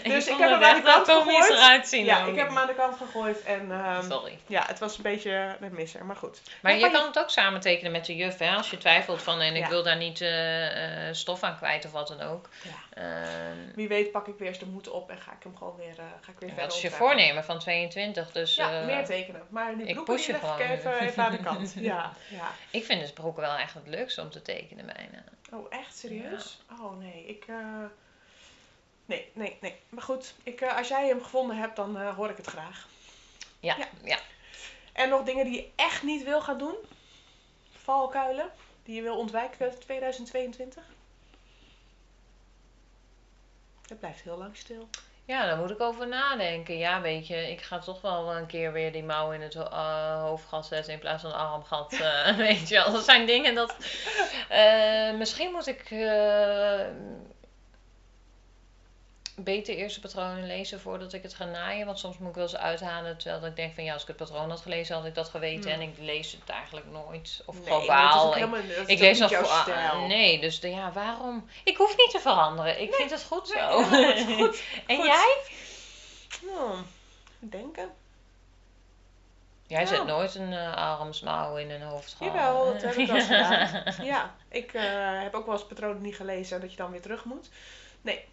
Dus 0.04 0.26
ik 0.26 0.36
heb 0.38 0.50
hem 0.50 0.62
aan 0.62 0.74
de 0.76 0.82
kant 0.82 1.08
gegooid. 1.08 1.50
eruit 1.50 1.88
zien. 1.88 2.04
Ja, 2.04 2.24
ik 2.26 2.36
heb 2.36 2.48
hem 2.48 2.58
aan 2.58 2.66
de 2.66 2.74
kant 2.74 2.96
gegooid 2.96 3.42
en 3.42 3.70
ehm, 3.70 4.10
Sorry. 4.10 4.38
ja, 4.46 4.64
het 4.66 4.78
was 4.78 4.96
een 4.96 5.02
beetje 5.02 5.56
een 5.60 5.74
misser, 5.74 6.04
maar 6.04 6.16
goed. 6.16 6.40
Maar 6.62 6.74
je 6.76 6.90
kan 6.90 7.06
het 7.06 7.18
ook 7.18 7.30
samen 7.30 7.60
tekenen 7.60 7.92
met 7.92 8.04
de 8.06 8.16
juf, 8.16 8.38
hè? 8.38 8.54
Als 8.54 8.70
je 8.70 8.78
twijfelt 8.78 9.22
van 9.22 9.40
en 9.40 9.54
ik 9.54 9.62
Ja. 9.62 9.68
wil 9.68 9.82
daar 9.82 9.96
niet 9.96 10.20
eh, 10.20 11.08
eh, 11.08 11.14
stof 11.14 11.42
aan 11.42 11.56
kwijt 11.56 11.84
of 11.84 11.92
wat 11.92 12.08
dan 12.08 12.20
ook. 12.20 12.48
Ja. 12.62 13.02
Ehm, 13.02 13.56
Wie 13.74 13.88
weet 13.88 14.10
pak 14.12 14.26
ik 14.26 14.38
weer 14.38 14.48
eens 14.48 14.58
de 14.58 14.66
moed 14.66 14.88
op 14.88 15.10
en 15.10 15.18
ga 15.18 15.32
ik 15.32 15.42
hem 15.42 15.56
gewoon 15.56 15.76
weer, 15.76 15.98
eh, 15.98 16.04
ga 16.20 16.32
ik 16.32 16.38
weer 16.38 16.48
verder 16.48 16.56
dat 16.66 16.74
is 16.74 16.82
je 16.82 16.90
voornemen 16.90 17.44
van 17.44 17.58
22. 17.58 18.32
Dus 18.32 18.54
Ja, 18.54 18.82
meer 18.84 19.04
tekenen. 19.04 19.42
Maar 19.48 19.76
die 19.76 19.86
ik 19.86 20.04
push 20.04 20.26
leg 20.26 20.36
ik 20.36 20.42
gewoon. 20.42 20.58
even, 20.60 21.00
even 21.00 21.24
aan 21.24 21.30
de 21.30 21.38
kant. 21.42 21.74
Ja, 21.80 22.12
ja. 22.28 22.50
ik 22.70 22.84
vind 22.84 23.00
dus 23.00 23.12
broeken 23.12 23.42
wel 23.42 23.56
echt 23.56 23.74
het 23.74 23.86
leukste 23.86 24.20
om 24.20 24.30
te 24.30 24.42
tekenen 24.42 24.86
bijna. 24.86 25.24
Oh, 25.52 25.66
echt 25.70 25.98
serieus? 25.98 26.58
Oh 26.80 26.98
nee, 26.98 27.24
ik. 27.26 27.44
Nee, 29.04 29.30
nee, 29.34 29.58
nee. 29.60 29.76
Maar 29.88 30.02
goed, 30.02 30.34
ik, 30.42 30.60
eh, 30.60 30.76
als 30.76 30.88
jij 30.88 31.06
hem 31.08 31.22
gevonden 31.22 31.56
hebt, 31.56 31.76
dan 31.76 31.98
eh, 31.98 32.14
hoor 32.16 32.30
ik 32.30 32.36
het 32.36 32.46
graag. 32.46 32.86
Ja, 33.60 33.76
Ja. 33.76 33.86
ja. 34.04 34.18
En 34.92 35.08
nog 35.08 35.22
dingen 35.22 35.44
die 35.44 35.54
je 35.54 35.68
echt 35.76 36.02
niet 36.02 36.24
wil 36.24 36.42
gaan 36.42 36.58
doen? 36.58 36.74
Valkuilen 37.72 38.50
die 38.84 38.94
je 38.94 39.02
wil 39.02 39.16
ontwijken 39.18 39.78
2022? 39.80 40.82
Het 43.88 43.98
blijft 44.00 44.22
heel 44.22 44.38
lang 44.38 44.56
stil. 44.56 44.88
Ja, 45.24 45.46
daar 45.46 45.56
moet 45.56 45.70
ik 45.70 45.80
over 45.80 46.08
nadenken. 46.08 46.78
Ja, 46.78 47.00
weet 47.00 47.26
je, 47.26 47.50
ik 47.50 47.60
ga 47.62 47.78
toch 47.78 48.00
wel 48.00 48.32
een 48.36 48.46
keer 48.46 48.72
weer 48.72 48.92
die 48.92 49.02
mouw 49.02 49.32
in 49.32 49.40
het 49.40 49.54
ho- 49.54 49.62
eh, 49.70 50.20
hoofdgat 50.22 50.66
zetten 50.66 50.92
in 50.92 50.98
plaats 50.98 51.22
van 51.22 51.30
een 51.30 51.36
armgat. 51.36 51.96
weet 52.36 52.68
je 52.68 52.74
wel, 52.74 52.92
dat 52.92 53.04
zijn 53.04 53.26
dingen 53.26 53.54
dat... 53.54 53.76
misschien 55.18 55.50
moet 55.52 55.66
ik 55.66 55.90
beter 59.36 59.74
eerst 59.74 59.94
de 59.94 60.00
patronen 60.00 60.46
lezen 60.46 60.80
voordat 60.80 61.12
ik 61.12 61.22
het 61.22 61.34
ga 61.34 61.44
naaien. 61.44 61.86
Want 61.86 61.98
soms 61.98 62.18
moet 62.18 62.28
ik 62.28 62.34
wel 62.34 62.44
eens 62.44 62.56
uithalen 62.56 63.18
terwijl 63.18 63.46
ik 63.46 63.56
denk 63.56 63.74
van 63.74 63.84
ja, 63.84 63.92
als 63.92 64.02
ik 64.02 64.08
het 64.08 64.16
patroon 64.16 64.50
had 64.50 64.60
gelezen 64.60 64.94
had 64.96 65.04
ik 65.04 65.14
dat 65.14 65.28
geweten. 65.28 65.70
En 65.72 65.80
ik 65.80 65.94
lees 65.98 66.32
het 66.32 66.48
eigenlijk 66.50 66.86
nooit. 66.90 67.42
Of 67.46 67.54
Nee, 67.54 67.64
gewoon 67.64 67.86
maar 67.86 68.02
dat 68.02 68.14
is 68.14 68.20
ook 68.44 68.50
baal. 68.50 68.66
Ik- 68.66 68.88
ik 68.88 68.98
lees 68.98 69.18
nog 69.18 69.32
voor. 69.34 69.44
stijl. 69.46 70.06
nee, 70.06 70.40
dus 70.40 70.60
de, 70.60 70.70
ja, 70.70 70.92
waarom? 70.92 71.48
Ik 71.64 71.76
hoef 71.76 71.96
niet 71.96 72.10
te 72.10 72.18
veranderen. 72.20 72.80
Ik 72.80 72.94
vind 72.94 73.10
het 73.10 73.24
goed 73.24 73.54
Nee, 73.54 73.62
zo. 73.62 73.96
ja, 73.96 74.14
is 74.14 74.24
goed. 74.40 74.62
en 74.86 74.96
Goed. 74.96 75.06
jij? 75.06 75.36
Hmm, 76.40 76.86
denken. 77.38 77.90
Jij 79.66 79.80
Ja. 79.80 79.86
zet 79.86 80.04
nooit 80.06 80.34
een 80.34 80.52
eh 80.52 80.74
armsmouw 81.00 81.56
in 81.56 81.70
een 81.70 81.82
hoofdgat. 81.82 82.26
Jawel, 82.28 82.72
dat 82.72 82.82
heb 82.82 82.94
ik 82.94 83.06
wel 83.06 83.16
eens 83.16 83.26
gedaan. 83.36 84.04
Ja, 84.04 84.34
ik 84.48 84.72
eh, 84.74 84.82
heb 85.22 85.34
ook 85.34 85.46
wel 85.46 85.54
eens 85.54 85.66
patronen 85.66 86.02
niet 86.02 86.16
gelezen 86.16 86.60
dat 86.60 86.70
je 86.70 86.76
dan 86.76 86.90
weer 86.90 87.00
terug 87.02 87.24
moet. 87.24 87.48
Nee, 88.00 88.24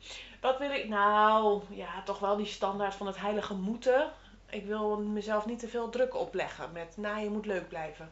wat 0.41 0.57
wil 0.57 0.71
ik? 0.71 0.87
Nou, 0.87 1.61
ja, 1.69 2.01
toch 2.05 2.19
wel 2.19 2.37
die 2.37 2.45
standaard 2.45 2.95
van 2.95 3.07
het 3.07 3.17
heilige 3.19 3.53
moeten. 3.53 4.11
Ik 4.49 4.65
wil 4.65 4.97
mezelf 4.97 5.45
niet 5.45 5.59
te 5.59 5.67
veel 5.67 5.89
druk 5.89 6.15
opleggen 6.15 6.71
met, 6.71 6.97
nou, 6.97 7.19
je 7.19 7.29
moet 7.29 7.45
leuk 7.45 7.67
blijven. 7.69 8.11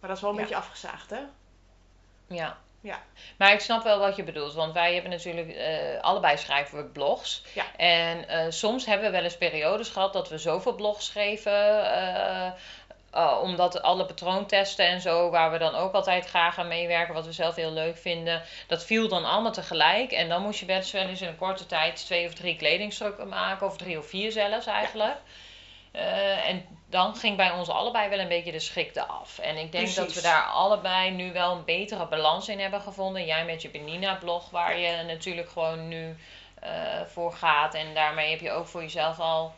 Maar 0.00 0.08
dat 0.08 0.16
is 0.16 0.22
wel 0.22 0.30
een 0.30 0.36
Ja. 0.36 0.42
beetje 0.42 0.58
afgezaagd, 0.58 1.10
hè? 1.10 1.20
Ja. 2.26 2.58
Ja. 2.80 3.02
Maar 3.38 3.52
ik 3.52 3.60
snap 3.60 3.82
wel 3.82 3.98
wat 3.98 4.16
je 4.16 4.24
bedoelt, 4.24 4.54
want 4.54 4.72
wij 4.72 4.92
hebben 4.92 5.10
natuurlijk, 5.10 5.50
eh, 5.50 6.00
allebei 6.00 6.36
schrijven 6.36 6.78
we 6.78 6.84
blogs. 6.84 7.44
Ja. 7.54 7.64
En 7.76 8.28
eh, 8.28 8.46
soms 8.48 8.86
hebben 8.86 9.06
we 9.06 9.12
wel 9.12 9.22
eens 9.22 9.36
periodes 9.36 9.88
gehad 9.88 10.12
dat 10.12 10.28
we 10.28 10.38
zoveel 10.38 10.74
blogs 10.74 11.06
schreven, 11.06 11.92
eh, 11.94 12.52
uh, 13.14 13.38
omdat 13.42 13.82
alle 13.82 14.04
patroontesten 14.04 14.86
en 14.86 15.00
zo, 15.00 15.30
waar 15.30 15.52
we 15.52 15.58
dan 15.58 15.74
ook 15.74 15.92
altijd 15.92 16.26
graag 16.26 16.58
aan 16.58 16.68
meewerken, 16.68 17.14
wat 17.14 17.26
we 17.26 17.32
zelf 17.32 17.54
heel 17.54 17.72
leuk 17.72 17.96
vinden, 17.96 18.42
dat 18.66 18.84
viel 18.84 19.08
dan 19.08 19.24
allemaal 19.24 19.52
tegelijk. 19.52 20.12
En 20.12 20.28
dan 20.28 20.42
moest 20.42 20.60
je 20.60 20.66
best 20.66 20.92
wel 20.92 21.06
eens 21.06 21.20
in 21.20 21.28
een 21.28 21.36
korte 21.36 21.66
tijd 21.66 22.06
twee 22.06 22.26
of 22.26 22.34
drie 22.34 22.56
kledingstukken 22.56 23.28
maken, 23.28 23.66
of 23.66 23.76
drie 23.76 23.98
of 23.98 24.06
vier 24.06 24.32
zelfs 24.32 24.66
eigenlijk. 24.66 25.16
Uh, 25.92 26.48
en 26.48 26.66
dan 26.90 27.16
ging 27.16 27.36
bij 27.36 27.50
ons 27.50 27.68
allebei 27.68 28.08
wel 28.08 28.18
een 28.18 28.28
beetje 28.28 28.52
de 28.52 28.58
schrik 28.58 28.96
af. 28.96 29.38
En 29.38 29.56
ik 29.56 29.72
denk 29.72 29.94
dat 29.94 30.12
we 30.14 30.22
daar 30.22 30.42
allebei 30.44 31.10
nu 31.10 31.32
wel 31.32 31.52
een 31.52 31.64
betere 31.64 32.06
balans 32.06 32.48
in 32.48 32.60
hebben 32.60 32.80
gevonden. 32.80 33.24
Jij 33.24 33.44
met 33.44 33.62
je 33.62 33.70
Benina-blog, 33.70 34.50
waar 34.50 34.78
je 34.78 35.02
natuurlijk 35.02 35.48
gewoon 35.50 35.88
nu 35.88 36.16
uh, 36.64 36.70
voor 37.06 37.32
gaat. 37.32 37.74
En 37.74 37.94
daarmee 37.94 38.30
heb 38.30 38.40
je 38.40 38.50
ook 38.50 38.66
voor 38.66 38.82
jezelf 38.82 39.20
al 39.20 39.54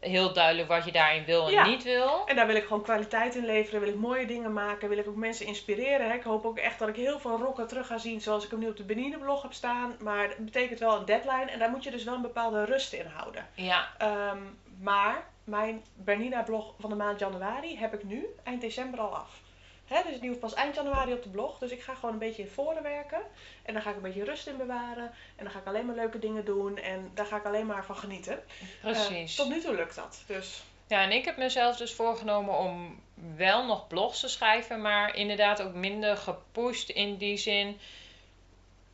heel 0.00 0.32
duidelijk 0.32 0.68
wat 0.68 0.84
je 0.84 0.92
daarin 0.92 1.24
wil 1.24 1.48
en 1.48 1.68
niet 1.68 1.82
wil. 1.82 2.26
En 2.26 2.36
daar 2.36 2.46
wil 2.46 2.56
ik 2.56 2.66
gewoon 2.66 2.82
kwaliteit 2.82 3.34
in 3.34 3.44
leveren. 3.44 3.80
Wil 3.80 3.88
ik 3.88 3.96
mooie 3.96 4.26
dingen 4.26 4.52
maken. 4.52 4.88
Wil 4.88 4.98
ik 4.98 5.08
ook 5.08 5.16
mensen 5.16 5.46
inspireren. 5.46 6.08
Hè. 6.08 6.14
Ik 6.14 6.22
hoop 6.22 6.44
ook 6.44 6.58
echt 6.58 6.78
dat 6.78 6.88
ik 6.88 6.96
heel 6.96 7.18
veel 7.18 7.38
rokken 7.38 7.66
terug 7.66 7.86
ga 7.86 7.98
zien 7.98 8.20
zoals 8.20 8.44
ik 8.44 8.50
hem 8.50 8.60
nu 8.60 8.68
op 8.68 8.76
de 8.76 8.84
Benine 8.84 9.18
blog 9.18 9.42
heb 9.42 9.52
staan. 9.52 9.96
Maar 10.00 10.28
dat 10.28 10.44
betekent 10.44 10.78
wel 10.78 10.96
een 10.96 11.04
deadline. 11.04 11.50
En 11.50 11.58
daar 11.58 11.70
moet 11.70 11.84
je 11.84 11.90
dus 11.90 12.04
wel 12.04 12.14
een 12.14 12.22
bepaalde 12.22 12.64
rust 12.64 12.92
in 12.92 13.06
houden. 13.06 13.46
Ja. 13.54 13.88
Um, 14.32 14.58
maar 14.80 15.24
mijn 15.44 15.84
Bernina 15.94 16.42
blog 16.42 16.74
van 16.78 16.90
de 16.90 16.96
maand 16.96 17.18
januari 17.18 17.78
heb 17.78 17.94
ik 17.94 18.04
nu 18.04 18.26
eind 18.44 18.60
december 18.60 19.00
al 19.00 19.16
af. 19.16 19.44
Hè, 19.86 20.02
dus 20.10 20.20
die 20.20 20.28
hoeft 20.28 20.40
pas 20.40 20.54
eind 20.54 20.74
januari 20.74 21.12
op 21.12 21.22
de 21.22 21.28
blog. 21.28 21.58
Dus 21.58 21.70
ik 21.70 21.82
ga 21.82 21.94
gewoon 21.94 22.12
een 22.12 22.18
beetje 22.18 22.42
in 22.42 22.48
voren 22.48 22.82
werken. 22.82 23.20
En 23.62 23.72
dan 23.72 23.82
ga 23.82 23.90
ik 23.90 23.96
een 23.96 24.02
beetje 24.02 24.24
rust 24.24 24.46
in 24.46 24.56
bewaren. 24.56 25.10
En 25.36 25.44
dan 25.44 25.50
ga 25.50 25.58
ik 25.58 25.66
alleen 25.66 25.86
maar 25.86 25.94
leuke 25.94 26.18
dingen 26.18 26.44
doen. 26.44 26.78
En 26.78 27.10
daar 27.14 27.26
ga 27.26 27.36
ik 27.36 27.44
alleen 27.44 27.66
maar 27.66 27.84
van 27.84 27.96
genieten. 27.96 28.42
Precies. 28.80 29.38
Uh, 29.38 29.44
tot 29.44 29.54
nu 29.54 29.60
toe 29.60 29.74
lukt 29.74 29.94
dat. 29.94 30.22
Dus. 30.26 30.62
Ja, 30.86 31.02
en 31.02 31.12
ik 31.12 31.24
heb 31.24 31.36
mezelf 31.36 31.76
dus 31.76 31.94
voorgenomen 31.94 32.58
om 32.58 33.00
wel 33.36 33.66
nog 33.66 33.86
blogs 33.86 34.20
te 34.20 34.28
schrijven. 34.28 34.80
Maar 34.80 35.16
inderdaad 35.16 35.62
ook 35.62 35.74
minder 35.74 36.16
gepusht 36.16 36.88
in 36.88 37.16
die 37.16 37.36
zin 37.36 37.78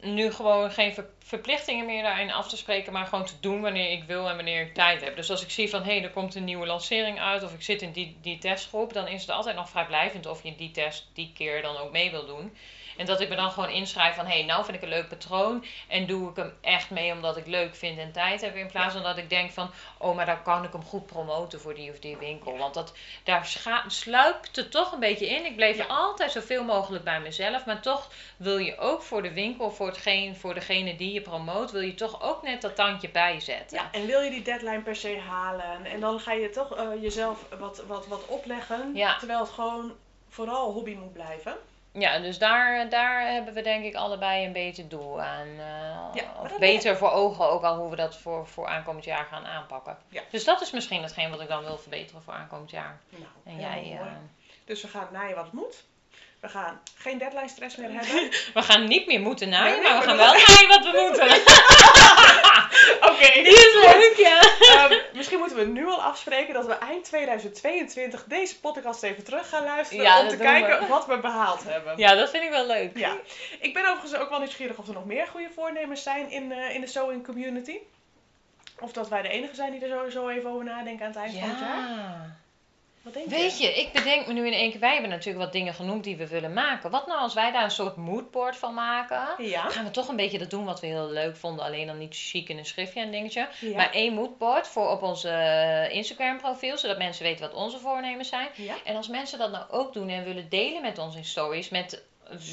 nu 0.03 0.33
gewoon 0.33 0.71
geen 0.71 0.95
verplichtingen 1.19 1.87
meer 1.87 2.03
daarin 2.03 2.33
af 2.33 2.49
te 2.49 2.57
spreken, 2.57 2.93
maar 2.93 3.07
gewoon 3.07 3.25
te 3.25 3.41
doen 3.41 3.61
wanneer 3.61 3.91
ik 3.91 4.05
wil 4.05 4.29
en 4.29 4.37
wanneer 4.37 4.61
ik 4.61 4.75
tijd 4.75 5.01
heb. 5.01 5.17
Dus 5.17 5.31
als 5.31 5.43
ik 5.43 5.51
zie 5.51 5.71
van 5.71 5.83
hé, 5.83 5.95
hey, 5.95 6.03
er 6.03 6.11
komt 6.11 6.35
een 6.35 6.45
nieuwe 6.45 6.67
lancering 6.67 7.21
uit 7.21 7.43
of 7.43 7.55
ik 7.55 7.63
zit 7.63 7.83
in 7.83 7.93
die, 7.93 8.17
die 8.23 8.39
testgroep, 8.39 8.93
dan 8.93 9.09
is 9.09 9.21
het 9.21 9.31
altijd 9.31 9.57
nog 9.57 9.69
vrijblijvend 9.69 10.27
of 10.27 10.43
je 10.43 10.55
die 10.57 10.71
test 10.71 11.11
die 11.15 11.33
keer 11.35 11.63
dan 11.63 11.77
ook 11.77 11.93
mee 11.93 12.11
wil 12.11 12.27
doen. 12.27 12.57
En 12.97 13.07
dat 13.07 13.21
ik 13.21 13.29
me 13.29 13.37
dan 13.37 13.51
gewoon 13.51 13.69
inschrijf 13.69 14.15
van 14.15 14.27
hé, 14.27 14.33
hey, 14.33 14.45
nou 14.45 14.65
vind 14.65 14.77
ik 14.77 14.83
een 14.83 14.89
leuk 14.89 15.09
patroon. 15.09 15.65
En 15.89 16.07
doe 16.07 16.31
ik 16.31 16.37
hem 16.37 16.53
echt 16.61 16.91
mee 16.91 17.13
omdat 17.13 17.37
ik 17.37 17.47
leuk 17.47 17.75
vind 17.75 17.99
en 17.99 18.13
tijd 18.13 18.41
heb. 18.41 18.57
In 18.57 18.71
plaats 18.71 18.95
van 18.95 19.03
dat 19.03 19.17
ik 19.17 19.31
denk 19.31 19.51
van 19.51 19.71
oh, 19.99 20.17
maar 20.17 20.27
dan 20.27 20.43
kan 20.43 20.65
ik 20.65 20.73
hem 20.73 20.85
goed 20.85 21.07
promoten 21.07 21.61
voor 21.61 21.75
die 21.75 21.91
of 21.91 21.99
die 21.99 22.17
winkel. 22.17 22.59
Want 22.59 22.75
dat, 22.75 22.93
daar 23.25 23.47
sluipt 23.87 24.57
het 24.57 24.71
toch 24.71 24.93
een 24.93 25.01
beetje 25.01 25.29
in. 25.29 25.45
Ik 25.45 25.57
bleef 25.57 25.89
altijd 25.89 26.33
zoveel 26.33 26.65
mogelijk 26.65 27.05
bij 27.05 27.21
mezelf. 27.21 27.67
Maar 27.67 27.83
toch 27.83 28.11
wil 28.37 28.59
je 28.59 28.79
ook 28.79 29.03
voor 29.03 29.23
de 29.23 29.33
winkel, 29.33 29.71
voor, 29.71 29.87
hetgeen, 29.87 30.37
voor 30.37 30.55
degene 30.55 30.97
die 30.97 31.13
je 31.13 31.21
promoot, 31.21 31.71
wil 31.71 31.81
je 31.81 31.95
toch 31.95 32.23
ook 32.23 32.43
net 32.43 32.63
dat 32.63 32.77
tandje 32.77 33.11
bijzetten. 33.11 33.79
Ja, 33.79 33.89
en 33.93 34.07
wil 34.07 34.21
je 34.21 34.31
die 34.31 34.43
deadline 34.43 34.81
per 34.81 34.97
se 34.97 35.19
halen. 35.19 35.85
En 35.85 36.01
dan 36.01 36.21
ga 36.21 36.33
je 36.33 36.51
toch 36.51 36.79
uh, 36.79 37.03
jezelf 37.03 37.45
wat, 37.59 37.83
wat, 37.87 38.07
wat 38.07 38.27
opleggen. 38.27 38.91
Ja. 38.95 39.19
Terwijl 39.19 39.41
het 39.41 39.51
gewoon 39.51 39.93
vooral 40.29 40.73
hobby 40.73 40.95
moet 40.95 41.13
blijven. 41.13 41.57
Ja, 41.93 42.19
dus 42.19 42.39
daar, 42.39 42.89
daar 42.89 43.33
hebben 43.33 43.55
we 43.55 43.63
denk 43.63 43.85
ik 43.85 43.95
allebei 43.95 44.45
een 44.45 44.53
beter 44.53 44.89
doel 44.89 45.21
aan. 45.21 45.49
Uh, 45.49 46.15
ja, 46.15 46.35
of 46.43 46.59
beter 46.59 46.97
voor 46.97 47.11
ogen 47.11 47.49
ook 47.49 47.63
al 47.63 47.77
hoe 47.77 47.91
we 47.91 47.97
dat 47.97 48.17
voor, 48.17 48.47
voor 48.47 48.67
aankomend 48.67 49.05
jaar 49.05 49.27
gaan 49.31 49.47
aanpakken. 49.47 49.99
Ja. 50.09 50.23
Dus 50.31 50.45
dat 50.45 50.61
is 50.61 50.71
misschien 50.71 51.03
hetgeen 51.03 51.31
wat 51.31 51.41
ik 51.41 51.49
dan 51.49 51.65
wil 51.65 51.79
verbeteren 51.79 52.23
voor 52.23 52.35
aankomend 52.35 52.71
jaar. 52.71 53.01
Nou, 53.09 53.25
en 53.45 53.61
jij, 53.61 53.99
uh, 54.01 54.07
dus 54.65 54.83
we 54.83 54.89
gaan 54.89 55.09
naaien 55.13 55.35
wat 55.35 55.45
het 55.45 55.53
moet. 55.53 55.85
We 56.41 56.49
gaan 56.49 56.81
geen 56.95 57.19
deadline 57.19 57.49
stress 57.49 57.77
meer 57.77 57.91
hebben. 57.93 58.31
we 58.55 58.63
gaan 58.63 58.89
niet 58.89 59.07
meer 59.07 59.21
moeten 59.21 59.49
naaien, 59.49 59.83
maar 59.83 59.99
we 59.99 60.05
gaan 60.05 60.17
wel 60.17 60.33
naaien 60.33 60.69
wat 60.69 60.85
we 60.85 61.09
moeten. 61.09 61.29
Oké. 63.13 63.33
Die 63.49 63.53
is 63.53 63.75
leuk, 63.75 64.15
ja. 64.17 64.91
Um, 64.91 65.01
misschien 65.13 65.39
moeten 65.39 65.57
we 65.57 65.65
nu 65.65 65.87
al 65.87 66.03
afspreken 66.03 66.55
dat 66.55 66.67
we 66.67 66.73
eind 66.73 67.05
2022 67.05 68.25
deze 68.25 68.61
podcast 68.61 69.03
even 69.03 69.25
terug 69.25 69.49
gaan 69.49 69.65
luisteren. 69.65 70.05
Ja, 70.05 70.21
om 70.21 70.29
te 70.29 70.37
kijken 70.37 70.89
wat 70.89 71.07
we 71.07 71.19
behaald 71.19 71.65
hebben. 71.65 71.99
Ja, 71.99 72.15
dat 72.15 72.31
vind 72.31 72.45
ik 72.45 72.51
wel 72.51 72.67
leuk. 72.67 72.99
Ja. 72.99 73.17
Ik 73.61 73.75
ben 73.75 73.85
overigens 73.85 74.15
ook 74.21 74.31
wel 74.31 74.39
nieuwsgierig 74.39 74.77
of 74.77 74.89
er 74.89 74.95
nog 74.95 75.05
meer 75.05 75.27
goede 75.27 75.51
voornemens 75.55 76.03
zijn 76.03 76.31
in, 76.31 76.51
uh, 76.51 76.75
in 76.75 76.81
de 76.81 76.87
sewing 76.87 77.25
community. 77.25 77.79
Of 78.81 78.93
dat 78.93 79.09
wij 79.09 79.23
de 79.23 79.29
enige 79.29 79.55
zijn 79.55 79.73
die 79.73 79.81
er 79.81 79.89
sowieso 79.89 80.29
even 80.29 80.51
over 80.51 80.65
nadenken 80.65 81.07
aan 81.07 81.13
het 81.13 81.21
eind 81.21 81.39
van 81.39 81.49
het 81.49 81.59
jaar. 81.59 82.41
Wat 83.03 83.15
denk 83.15 83.29
Weet 83.29 83.59
je? 83.59 83.69
ik 83.69 83.93
bedenk 83.93 84.27
me 84.27 84.33
nu 84.33 84.47
in 84.47 84.53
één 84.53 84.71
keer. 84.71 84.81
Wij 84.81 84.93
hebben 84.93 85.11
natuurlijk 85.11 85.45
wat 85.45 85.53
dingen 85.53 85.75
genoemd 85.75 86.05
die 86.05 86.17
we 86.17 86.29
willen 86.29 86.53
maken. 86.53 86.91
Wat 86.91 87.07
nou 87.07 87.21
als 87.21 87.35
wij 87.35 87.53
daar 87.53 87.65
een 87.65 87.71
soort 87.71 87.97
moodboard 87.97 88.57
van 88.57 88.75
maken? 88.75 89.45
Ja. 89.45 89.71
Gaan 89.71 89.85
we 89.85 89.91
toch 89.91 90.09
een 90.09 90.17
beetje 90.17 90.39
dat 90.39 90.51
doen 90.51 90.65
wat 90.65 90.81
we 90.81 90.87
heel 90.87 91.11
leuk 91.11 91.37
vonden. 91.37 91.65
Alleen 91.65 91.87
dan 91.87 91.99
niet 91.99 92.17
chic 92.17 92.49
in 92.49 92.59
een 92.59 92.67
schriftje 92.67 93.01
en 93.01 93.11
dingetje. 93.11 93.49
Ja. 93.61 93.77
Maar 93.77 93.91
één 93.91 94.15
moodboard 94.15 94.69
voor 94.69 94.91
op 94.91 95.03
onze 95.03 95.29
eh, 95.29 95.95
Instagram 95.95 96.39
profiel. 96.39 96.79
Zodat 96.79 96.99
mensen 96.99 97.25
weten 97.25 97.49
wat 97.49 97.55
onze 97.55 97.79
voornemens 97.79 98.29
zijn. 98.29 98.49
Ja. 98.55 98.75
En 98.85 98.97
als 98.97 99.09
mensen 99.09 99.39
dat 99.39 99.51
nou 99.51 99.71
ook 99.71 99.93
doen 99.93 100.09
en 100.09 100.25
willen 100.25 100.49
delen 100.49 100.83
met 100.83 100.99
ons 100.99 101.17
in 101.17 101.25
stories. 101.25 101.69
Met 101.69 102.03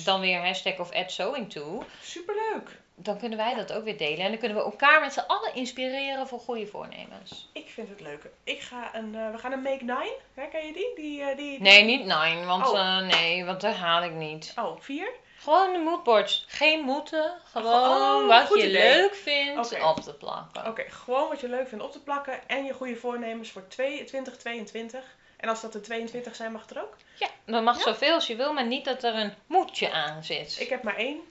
dan 0.05 0.19
weer 0.19 0.45
hashtag 0.45 0.79
of 0.79 0.91
add 0.91 1.11
sewing 1.11 1.51
to. 1.51 1.83
Superleuk 2.01 2.77
dan 3.01 3.17
kunnen 3.17 3.37
wij 3.37 3.55
dat 3.55 3.73
ook 3.73 3.83
weer 3.83 3.97
delen. 3.97 4.19
En 4.19 4.29
dan 4.29 4.39
kunnen 4.39 4.57
we 4.57 4.63
elkaar 4.63 4.99
met 4.99 5.13
z'n 5.13 5.23
allen 5.27 5.55
inspireren 5.55 6.27
voor 6.27 6.39
goede 6.39 6.67
voornemens. 6.67 7.49
Ik 7.53 7.69
vind 7.69 7.89
het 7.89 8.01
leuk. 8.01 8.29
Ik 8.43 8.59
ga 8.59 8.95
een, 8.95 9.13
uh, 9.13 9.31
we 9.31 9.37
gaan 9.37 9.51
een 9.51 9.61
Make 9.61 9.83
Nine. 9.83 10.15
Ken 10.51 10.65
je 10.65 10.73
die? 10.73 10.95
die, 10.95 11.21
uh, 11.21 11.37
die, 11.37 11.61
Nee, 11.61 11.83
niet 11.83 12.05
Nine. 12.05 12.45
Want, 12.45 12.67
oh. 12.69 12.73
uh, 12.73 12.99
nee, 12.99 13.45
want 13.45 13.61
daar 13.61 13.75
haal 13.75 14.03
ik 14.03 14.11
niet. 14.11 14.53
Oh, 14.55 14.79
vier? 14.79 15.11
Gewoon 15.37 15.73
de 15.73 15.79
moodboards. 15.79 16.45
Geen 16.47 16.81
moeten. 16.81 17.33
Gewoon 17.43 18.21
oh, 18.21 18.27
wat 18.27 18.61
je 18.61 18.69
leuk 18.69 19.15
vindt 19.15 19.73
okay. 19.73 19.89
op 19.89 19.99
te 19.99 20.13
plakken. 20.13 20.61
Oké, 20.61 20.69
okay, 20.69 20.89
gewoon 20.89 21.29
wat 21.29 21.39
je 21.39 21.49
leuk 21.49 21.67
vindt 21.67 21.83
op 21.83 21.91
te 21.91 22.01
plakken. 22.01 22.47
En 22.47 22.65
je 22.65 22.73
goede 22.73 22.95
voornemens 22.95 23.51
voor 23.51 23.67
2022. 23.67 25.17
En 25.37 25.49
als 25.49 25.61
dat 25.61 25.73
er 25.73 25.81
22 25.81 26.35
zijn, 26.35 26.51
mag 26.51 26.61
het 26.61 26.71
er 26.71 26.81
ook? 26.81 26.95
Ja, 27.15 27.27
dan 27.45 27.63
mag 27.63 27.77
ja? 27.77 27.83
zoveel 27.83 28.13
als 28.13 28.27
je 28.27 28.35
wil, 28.35 28.53
maar 28.53 28.65
niet 28.65 28.85
dat 28.85 29.03
er 29.03 29.15
een 29.15 29.33
moedje 29.45 29.91
aan 29.91 30.23
zit. 30.23 30.59
Ik 30.59 30.69
heb 30.69 30.83
maar 30.83 30.95
één 30.95 31.21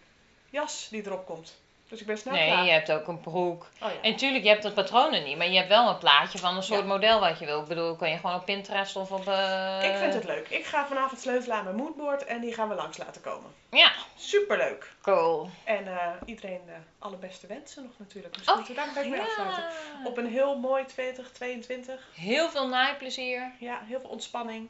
jas 0.59 0.89
die 0.91 1.07
erop 1.07 1.27
komt. 1.27 1.57
Dus 1.89 2.01
ik 2.01 2.07
ben 2.07 2.19
snel 2.19 2.35
nee, 2.35 2.65
je 2.65 2.71
hebt 2.71 2.93
ook 2.93 3.09
een 3.09 3.21
broek. 3.21 3.67
Oh, 3.83 3.89
ja. 3.89 4.01
En 4.03 4.17
tuurlijk, 4.17 4.45
je 4.45 4.51
hebt 4.51 4.63
dat 4.63 4.75
patronen 4.75 5.25
niet, 5.25 5.37
maar 5.37 5.49
je 5.49 5.57
hebt 5.57 5.69
wel 5.69 5.89
een 5.89 5.99
plaatje 5.99 6.39
van 6.39 6.57
een 6.57 6.63
soort 6.63 6.87
model 6.87 7.21
wat 7.21 7.39
je 7.39 7.47
wil. 7.47 7.61
Ik 7.61 7.67
bedoel, 7.67 7.97
kan 7.97 8.11
je 8.11 8.17
gewoon 8.17 8.37
op 8.37 8.45
Pinterest 8.45 8.97
of 8.97 9.11
op... 9.11 9.27
Uh... 9.29 9.79
Ik 9.83 9.97
vind 9.97 10.15
het 10.15 10.25
leuk. 10.25 10.49
Ik 10.49 10.65
ga 10.65 10.87
vanavond 10.87 11.21
sleutelen 11.21 11.57
aan 11.57 11.65
mijn 11.65 11.77
moodboard 11.77 12.25
en 12.25 12.41
die 12.41 12.55
gaan 12.55 12.69
we 12.69 12.75
langs 12.75 12.97
laten 12.97 13.21
komen. 13.21 13.51
Ja. 13.71 13.93
Superleuk. 14.17 14.93
Cool. 15.03 15.51
En 15.65 15.85
uh, 15.85 16.13
iedereen 16.25 16.61
uh, 16.67 16.75
alle 16.99 17.17
beste 17.17 17.47
wensen 17.47 17.83
nog 17.83 17.93
natuurlijk. 17.97 18.37
Misschien 18.37 18.59
oh, 18.59 18.67
moeten 18.67 18.85
we 18.85 18.95
daar 18.95 19.09
mee 19.09 19.21
afsluiten. 19.21 19.65
Op 20.05 20.17
een 20.17 20.31
heel 20.31 20.59
mooi 20.59 20.85
2022. 20.85 22.09
Heel 22.15 22.51
veel 22.51 22.69
naaiplezier. 22.69 23.53
Ja, 23.59 23.81
heel 23.87 24.01
veel 24.01 24.11
ontspanning. 24.11 24.69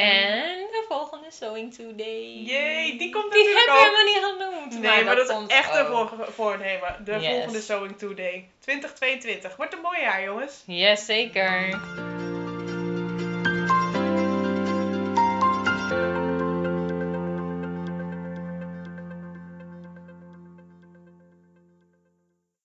En 0.00 0.66
de 0.70 0.84
volgende 0.88 1.26
Sewing 1.30 1.74
Today. 1.74 2.42
Jee, 2.44 2.98
die 2.98 3.10
komt 3.10 3.32
Die 3.32 3.44
hebben 3.44 3.74
we 3.74 3.80
helemaal 3.80 4.04
niet 4.04 4.38
genoemd. 4.38 4.72
Nee, 4.72 4.82
maar, 4.82 5.04
maar 5.04 5.16
dat, 5.16 5.26
dat 5.26 5.42
is 5.48 5.56
echt 5.56 5.74
een 5.74 6.08
voornemen. 6.32 7.04
De 7.04 7.20
volgende 7.20 7.60
Sewing 7.60 7.98
Today. 7.98 8.48
2022. 8.60 9.56
Wordt 9.56 9.72
een 9.72 9.80
mooi 9.80 10.00
jaar, 10.00 10.22
jongens. 10.22 10.62
Yes, 10.66 11.04
zeker. 11.04 11.80